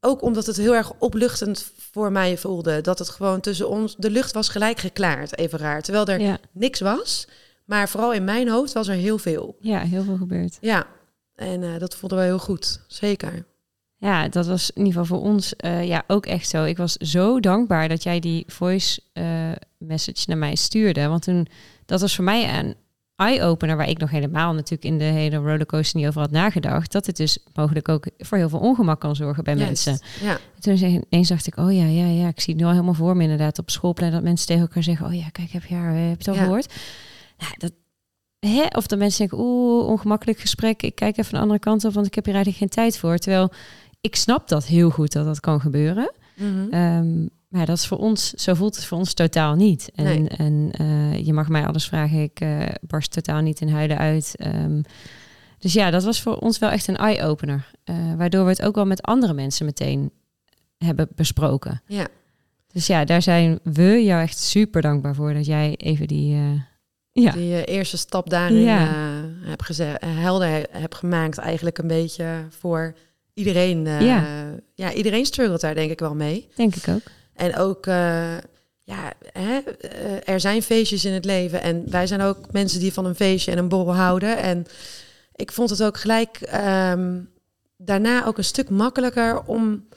[0.00, 2.80] Ook omdat het heel erg opluchtend voor mij voelde.
[2.80, 5.82] Dat het gewoon tussen ons, de lucht was gelijk geklaard, even raar.
[5.82, 7.26] Terwijl er Ja, niks was.
[7.64, 9.56] Maar vooral in mijn hoofd was er heel veel.
[9.60, 10.58] ja, heel veel gebeurd.
[10.60, 10.86] Ja,
[11.34, 12.80] en eh, dat voelde wel heel goed.
[12.86, 13.44] Zeker.
[13.96, 16.64] Ja, dat was in ieder geval voor ons eh, ja, ook echt zo.
[16.64, 21.06] Ik was zo dankbaar dat jij die voice eh, message naar mij stuurde.
[21.06, 21.46] Want toen,
[21.86, 22.74] dat was voor mij een
[23.26, 23.76] eye-opener...
[23.76, 26.92] waar ik nog helemaal natuurlijk in de hele rollercoaster niet over had nagedacht.
[26.92, 29.86] Dat het dus mogelijk ook voor heel veel ongemak kan zorgen bij Juist.
[29.86, 30.06] mensen.
[30.22, 32.72] Ja, En toen ineens dacht ik, oh ja, ja, ja, ik zie het nu al
[32.74, 34.12] helemaal voor me inderdaad op schoolplein...
[34.12, 36.28] dat mensen tegen elkaar zeggen, oh ja, kijk, heb je haar, eh, heb je het
[36.28, 36.40] al Ja.
[36.42, 36.74] gehoord?
[37.38, 37.72] Nou, dat,
[38.38, 38.66] hè?
[38.76, 41.92] Of dat mensen denken, oeh, ongemakkelijk gesprek, ik kijk even de andere kant op...
[41.92, 43.16] want ik heb hier eigenlijk geen tijd voor.
[43.18, 43.52] Terwijl
[44.00, 46.12] ik snap dat heel goed dat dat kan gebeuren.
[46.36, 46.68] Mhm.
[46.70, 49.90] Ehm, maar dat is voor ons, zo voelt het voor ons totaal niet.
[49.94, 50.28] En, Nee.
[50.28, 54.34] en eh, je mag mij alles vragen, ik eh, barst totaal niet in huilen uit.
[54.36, 54.80] Ehm,
[55.58, 57.70] dus ja, dat was voor ons wel echt een eye-opener.
[57.84, 60.10] eh, waardoor we het ook wel met andere mensen meteen
[60.78, 61.82] hebben besproken.
[61.86, 62.06] ja.
[62.72, 66.36] Dus ja, daar zijn we jou echt super dankbaar voor dat jij even die.
[67.12, 68.94] ja, Die eerste stap daarin Ja.
[69.44, 72.94] heb gezegd, eh, helder heb gemaakt, eigenlijk een beetje voor
[73.34, 73.84] iedereen.
[73.84, 74.24] Ja.
[74.74, 74.92] ja.
[74.92, 76.48] iedereen struggelt daar denk ik wel mee.
[76.54, 77.02] denk ik ook.
[77.34, 78.36] En ook, eh,
[78.82, 82.92] ja, hè, eh, er zijn feestjes in het leven en wij zijn ook mensen die
[82.92, 84.38] van een feestje en een borrel houden.
[84.38, 84.66] En
[85.34, 87.20] ik vond het ook gelijk ehm,
[87.76, 89.88] daarna ook een stuk makkelijker om,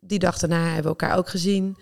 [0.00, 1.76] die dag daarna hebben we elkaar ook gezien,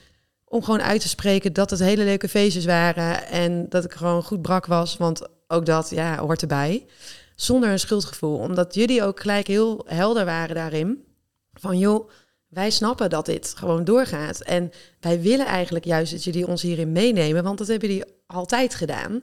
[0.45, 4.23] om gewoon uit te spreken dat het hele leuke feestjes waren en dat ik gewoon
[4.23, 6.87] goed brak was, want ook dat, ja, hoort erbij.
[7.35, 11.05] Zonder een schuldgevoel, omdat jullie ook gelijk heel helder waren daarin.
[11.53, 12.11] Van joh,
[12.55, 14.41] wij snappen dat dit gewoon doorgaat.
[14.41, 18.75] En wij willen eigenlijk juist dat jullie ons hierin meenemen, want dat hebben jullie altijd
[18.75, 19.23] gedaan.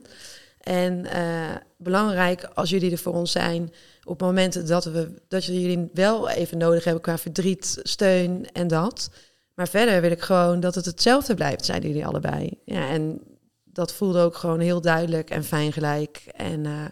[0.60, 3.72] En eh, belangrijk als jullie er voor ons zijn
[4.04, 9.10] op momenten dat we dat jullie wel even nodig hebben qua verdriet, steun en dat.
[9.54, 12.58] Maar verder wil ik gewoon dat het hetzelfde blijft, zijn jullie allebei.
[12.64, 13.20] Ja, en
[13.64, 16.22] dat voelde ook gewoon heel duidelijk en fijn gelijk.
[16.36, 16.84] En eh,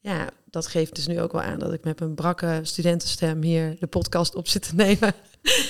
[0.00, 3.76] ja, dat geeft dus nu ook wel aan dat ik met mijn brakke studentenstem hier
[3.80, 5.14] de podcast op zit te nemen.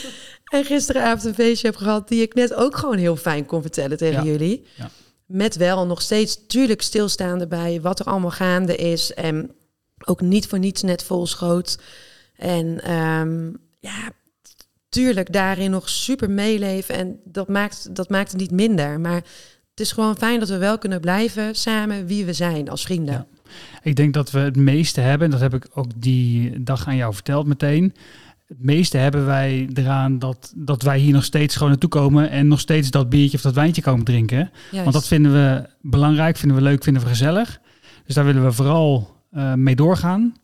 [0.55, 3.97] en gisteravond een feestje heb gehad die ik net ook gewoon heel fijn kon vertellen
[3.97, 4.31] tegen Ja.
[4.31, 4.67] jullie.
[4.77, 4.91] Ja.
[5.27, 9.15] Met wel nog steeds tuurlijk stilstaande bij wat er allemaal gaande is.
[9.15, 9.51] En
[10.05, 11.79] ook niet voor niets net vol schoot.
[12.37, 14.11] En ehm, ja,
[14.89, 16.95] tuurlijk daarin nog super meeleven.
[16.95, 19.01] En dat maakt, dat maakt het niet minder.
[19.01, 19.25] Maar
[19.71, 23.15] het is gewoon fijn dat we wel kunnen blijven samen wie we zijn als vrienden.
[23.15, 23.36] Ja.
[23.83, 26.97] Ik denk dat we het meeste hebben, en dat heb ik ook die dag aan
[26.97, 27.95] jou verteld meteen.
[28.47, 32.49] Het meeste hebben wij eraan dat, dat wij hier nog steeds gewoon naartoe komen en
[32.49, 34.51] nog steeds dat biertje of dat wijntje komen drinken.
[34.71, 34.83] Juist.
[34.83, 37.61] Want dat vinden we belangrijk, vinden we leuk, vinden we gezellig.
[38.05, 40.35] Dus daar willen we vooral eh, mee doorgaan.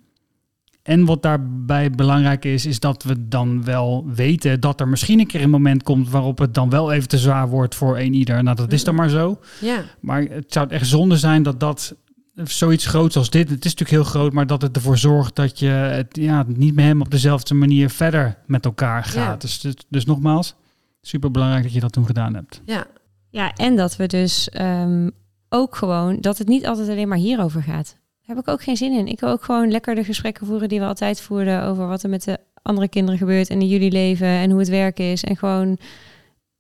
[0.82, 5.26] En wat daarbij belangrijk is, is dat we dan wel weten dat er misschien een
[5.26, 8.42] keer een moment komt waarop het dan wel even te zwaar wordt voor een ieder.
[8.42, 9.38] Nou, dat is dan maar zo.
[9.61, 11.94] Ja, Maar het zou echt zonde zijn dat dat
[12.35, 15.59] zoiets groots als dit, het is natuurlijk heel groot, maar dat het ervoor zorgt dat
[15.59, 19.14] je het, ja, niet met hem op dezelfde manier verder met elkaar gaat.
[19.14, 19.37] Ja.
[19.37, 20.55] Dus, dus, dus nogmaals,
[21.01, 22.62] super belangrijk dat je dat toen gedaan hebt.
[22.64, 22.87] ja,
[23.30, 25.09] Ja, en dat we dus ehm,
[25.49, 27.97] ook gewoon dat het niet altijd alleen maar hierover gaat.
[28.26, 29.07] Daar heb ik ook geen zin in.
[29.07, 32.11] Ik wil ook gewoon lekker de gesprekken voeren die we altijd voerden over wat er
[32.11, 35.24] met de andere kinderen gebeurt en in jullie leven en hoe het werken is.
[35.24, 35.78] En gewoon,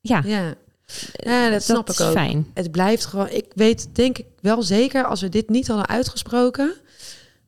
[0.00, 0.54] ja, ja.
[1.12, 2.12] Ja, dat snap is ik ook.
[2.12, 2.46] fijn.
[2.54, 3.28] Het blijft gewoon.
[3.28, 6.74] Ik weet denk ik wel zeker als we dit niet hadden uitgesproken,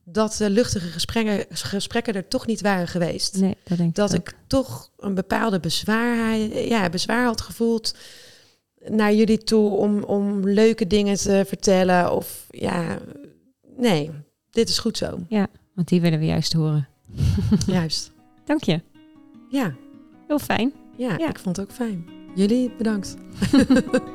[0.05, 3.41] dat de luchtige gesprekken, gesprekken er toch niet waren geweest.
[3.41, 4.29] Nee, dat denk dat ik ook.
[4.29, 7.95] ik toch een bepaalde bezwaar, ja, bezwaar had gevoeld
[8.89, 12.13] naar jullie toe om, om leuke dingen te vertellen.
[12.13, 12.99] Of ja,
[13.77, 14.11] nee,
[14.51, 15.19] dit is goed zo.
[15.75, 16.89] Want die willen we juist horen.
[17.67, 18.11] Juist.
[18.45, 18.81] Dank je.
[19.49, 19.75] Ja.
[20.27, 20.73] Heel fijn.
[20.97, 21.29] ja, Ja.
[21.29, 22.07] ik vond het ook fijn.
[22.35, 23.17] Jullie bedankt.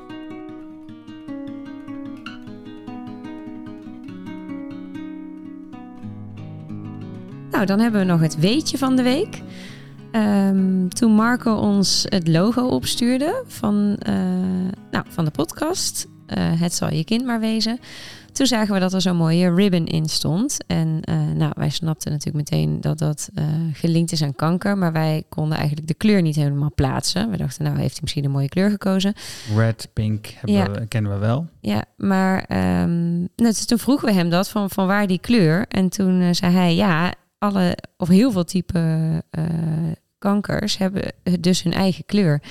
[7.52, 9.42] Nou, dan hebben we nog het weetje van de week.
[10.12, 14.14] Ehm, toen Marco ons het logo opstuurde van, eh,
[14.92, 17.80] nou, van de podcast, eh, Het zal je kind maar wezen.
[18.40, 20.58] Toen zagen we dat er zo'n mooie ribbon in stond.
[20.68, 24.78] En eh, nou, wij snapten natuurlijk meteen dat dat eh, gelinkt is aan kanker.
[24.78, 27.30] Maar wij konden eigenlijk de kleur niet helemaal plaatsen.
[27.30, 29.14] We dachten, nou heeft hij misschien een mooie kleur gekozen.
[29.56, 30.72] Red, pink Ja.
[30.72, 31.48] we, kennen we wel.
[31.60, 35.66] Ja, maar ehm, nou, toen vroegen we hem dat van, van waar die kleur.
[35.68, 38.80] En toen eh, zei hij ja, alle of heel veel type
[39.30, 39.44] eh,
[40.18, 42.42] kankers hebben dus hun eigen kleur.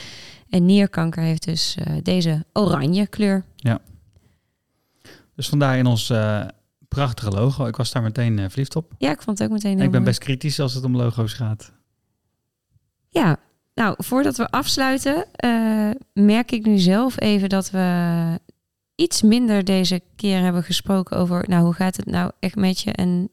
[0.49, 3.45] En nierkanker heeft dus deze oranje kleur.
[5.39, 6.41] Dus vandaar in ons eh,
[6.89, 7.66] prachtige logo.
[7.66, 8.93] Ik was daar meteen eh, verliefd op.
[8.99, 10.12] Ja, ik vond het ook meteen heel ik ben mooi.
[10.12, 11.72] best kritisch als het om logo's gaat.
[13.09, 13.36] Ja,
[13.74, 18.41] nou, voordat we afsluiten, eh, merk ik nu zelf even dat we
[18.95, 22.93] iets minder deze keer hebben gesproken over, nou, hoe gaat het nou echt met je?
[22.93, 23.30] En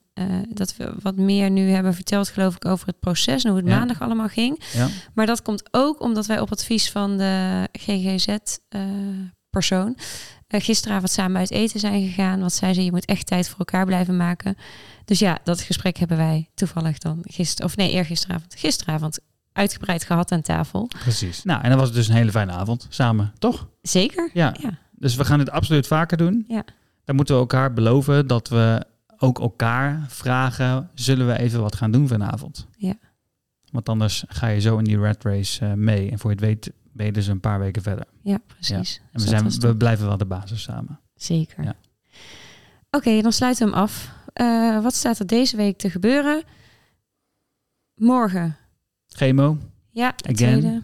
[0.49, 3.69] dat we wat meer nu hebben verteld, geloof ik, over het proces en hoe het
[3.69, 3.77] Ja.
[3.77, 4.63] maandag allemaal ging.
[4.73, 4.87] Ja.
[5.13, 9.97] Maar dat komt ook omdat wij op advies van de GGZ-persoon
[10.47, 12.39] eh, gisteravond samen uit eten zijn gegaan.
[12.39, 14.57] Want zij zei, je moet echt tijd voor elkaar blijven maken.
[15.05, 19.19] Dus ja, dat gesprek hebben wij toevallig dan gisteren, of nee, eergisteravond, gisteravond
[19.51, 20.87] uitgebreid gehad aan tafel.
[20.87, 21.43] Precies.
[21.43, 23.69] Nou, en dan was het dus een hele fijne avond samen, toch?
[23.81, 24.29] Zeker?
[24.33, 24.55] Ja.
[24.61, 24.77] Ja.
[24.91, 26.45] Dus we gaan dit absoluut vaker doen.
[26.47, 26.63] Ja.
[27.05, 28.85] Dan moeten we elkaar beloven dat we
[29.17, 32.67] ook elkaar vragen, zullen we even wat gaan doen vanavond?
[32.77, 32.93] Ja.
[33.71, 36.11] Want anders ga je zo in die rat race eh, mee.
[36.11, 38.05] En voor je het weet ben je dus een paar weken verder.
[38.21, 38.97] Ja, precies.
[38.97, 40.99] En Dus we, dat zijn, we blijven wel de basis samen.
[41.15, 41.63] Zeker.
[41.63, 41.75] Ja.
[42.89, 44.11] Oké, dan sluiten we hem af.
[44.33, 46.43] Eh, wat staat er deze week te gebeuren?
[47.95, 48.57] Morgen.
[49.07, 49.57] Chemo,
[49.91, 50.35] Ja, Again.
[50.59, 50.81] tweede.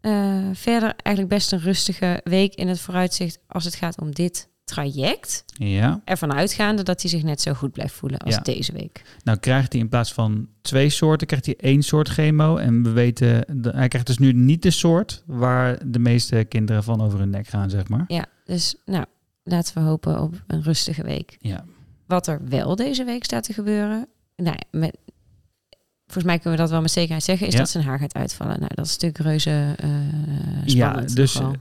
[0.00, 4.48] Eh, verder eigenlijk best een rustige week in het vooruitzicht als het gaat om dit
[4.72, 5.44] traject.
[5.54, 6.00] ja.
[6.04, 8.40] Ervan uitgaande dat hij zich net zo goed blijft voelen als Ja.
[8.40, 9.02] deze week.
[9.24, 12.56] Nou krijgt hij in plaats van twee soorten, krijgt hij één soort chemo.
[12.56, 13.30] En we weten,
[13.62, 17.46] hij krijgt dus nu niet de soort waar de meeste kinderen van over hun nek
[17.46, 18.04] gaan, zeg maar.
[18.06, 19.04] Ja, dus nou,
[19.42, 21.36] laten we hopen op een rustige week.
[21.40, 21.64] Ja,
[22.06, 24.06] Wat er wel deze week staat te gebeuren,
[24.36, 24.96] nou, met,
[26.04, 27.58] volgens mij kunnen we dat wel met zekerheid zeggen, is Ja.
[27.58, 28.58] dat zijn haar gaat uitvallen.
[28.60, 29.88] Nou, dat is natuurlijk reuze eh
[30.66, 31.08] spannend.
[31.10, 31.54] Ja, dus, wel.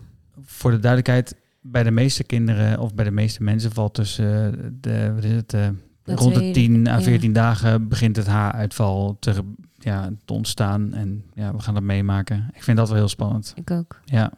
[0.43, 5.14] voor de duidelijkheid, bij de meeste kinderen of bij de meeste mensen valt tussen de,
[5.14, 5.70] wat is het, eh,
[6.03, 7.01] De rond de tweede, 10 à ja.
[7.01, 9.34] 14 dagen begint het haaruitval te,
[9.78, 10.93] ja, te ontstaan.
[10.93, 12.49] En ja, we gaan dat meemaken.
[12.53, 13.51] Ik vind dat wel heel spannend.
[13.55, 13.99] Ik ook.
[14.05, 14.32] Ja.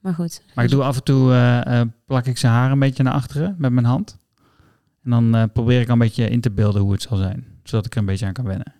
[0.00, 0.42] Maar goed.
[0.54, 3.12] Maar ik doe af en toe, eh, eh, plak ik zijn haar een beetje naar
[3.12, 4.18] achteren met mijn hand.
[5.02, 7.46] En dan probeer ik een beetje in te beelden hoe het zal zijn.
[7.62, 8.74] Zodat ik er een beetje aan kan wennen.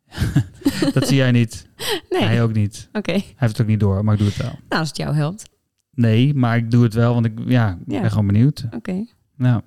[0.94, 1.66] dat zie jij niet.
[2.10, 2.42] Nee, Hij oké.
[2.42, 2.88] ook niet.
[2.92, 4.58] Hij heeft het ook niet door, maar ik doe het wel.
[4.68, 5.54] Nou, als het jou helpt.
[5.96, 8.00] Nee, maar ik doe het wel, want ik, ja, Ja.
[8.00, 8.64] ben gewoon benieuwd.
[8.70, 9.04] Oké.
[9.36, 9.62] Nou,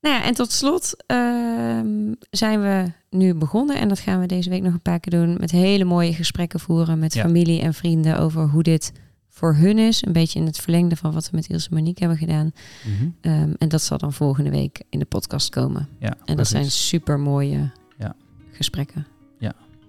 [0.00, 3.76] Nou ja, en tot slot ehm, zijn we nu begonnen.
[3.78, 5.36] En dat gaan we deze week nog een paar keer doen.
[5.40, 7.22] Met hele mooie gesprekken voeren met Ja.
[7.22, 8.92] familie en vrienden over hoe dit
[9.28, 10.04] voor hun is.
[10.06, 12.50] Een beetje in het verlengde van wat we met Ilse Monique hebben gedaan.
[12.86, 13.08] mhm.
[13.20, 15.88] Ehm, en dat zal dan volgende week in de podcast komen.
[15.98, 16.50] ja, En dat precies.
[16.50, 18.14] zijn super mooie Ja.
[18.52, 19.06] gesprekken.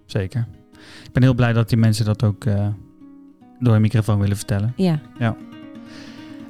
[0.06, 0.48] Zeker.
[1.06, 2.68] Ik ben heel blij dat die mensen dat ook eh,
[3.60, 4.74] door een microfoon willen vertellen.
[4.76, 5.00] Ja.
[5.20, 5.36] ja.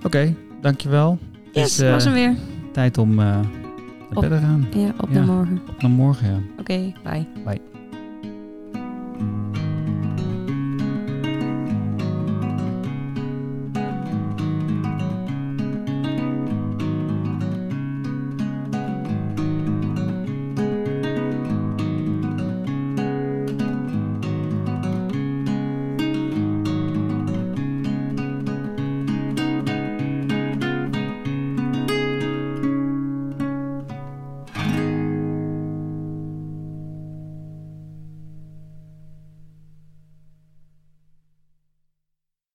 [0.03, 1.17] Oké, dankjewel.
[1.51, 2.35] Yes, Is was eh, hem weer.
[2.73, 3.43] Tijd om eh, naar
[4.13, 4.67] op, bed te gaan.
[4.75, 5.61] Ja, op ja, naar morgen.
[5.69, 6.39] Op naar morgen, ja.
[6.59, 7.25] Oké, bye.
[7.45, 7.61] Bye.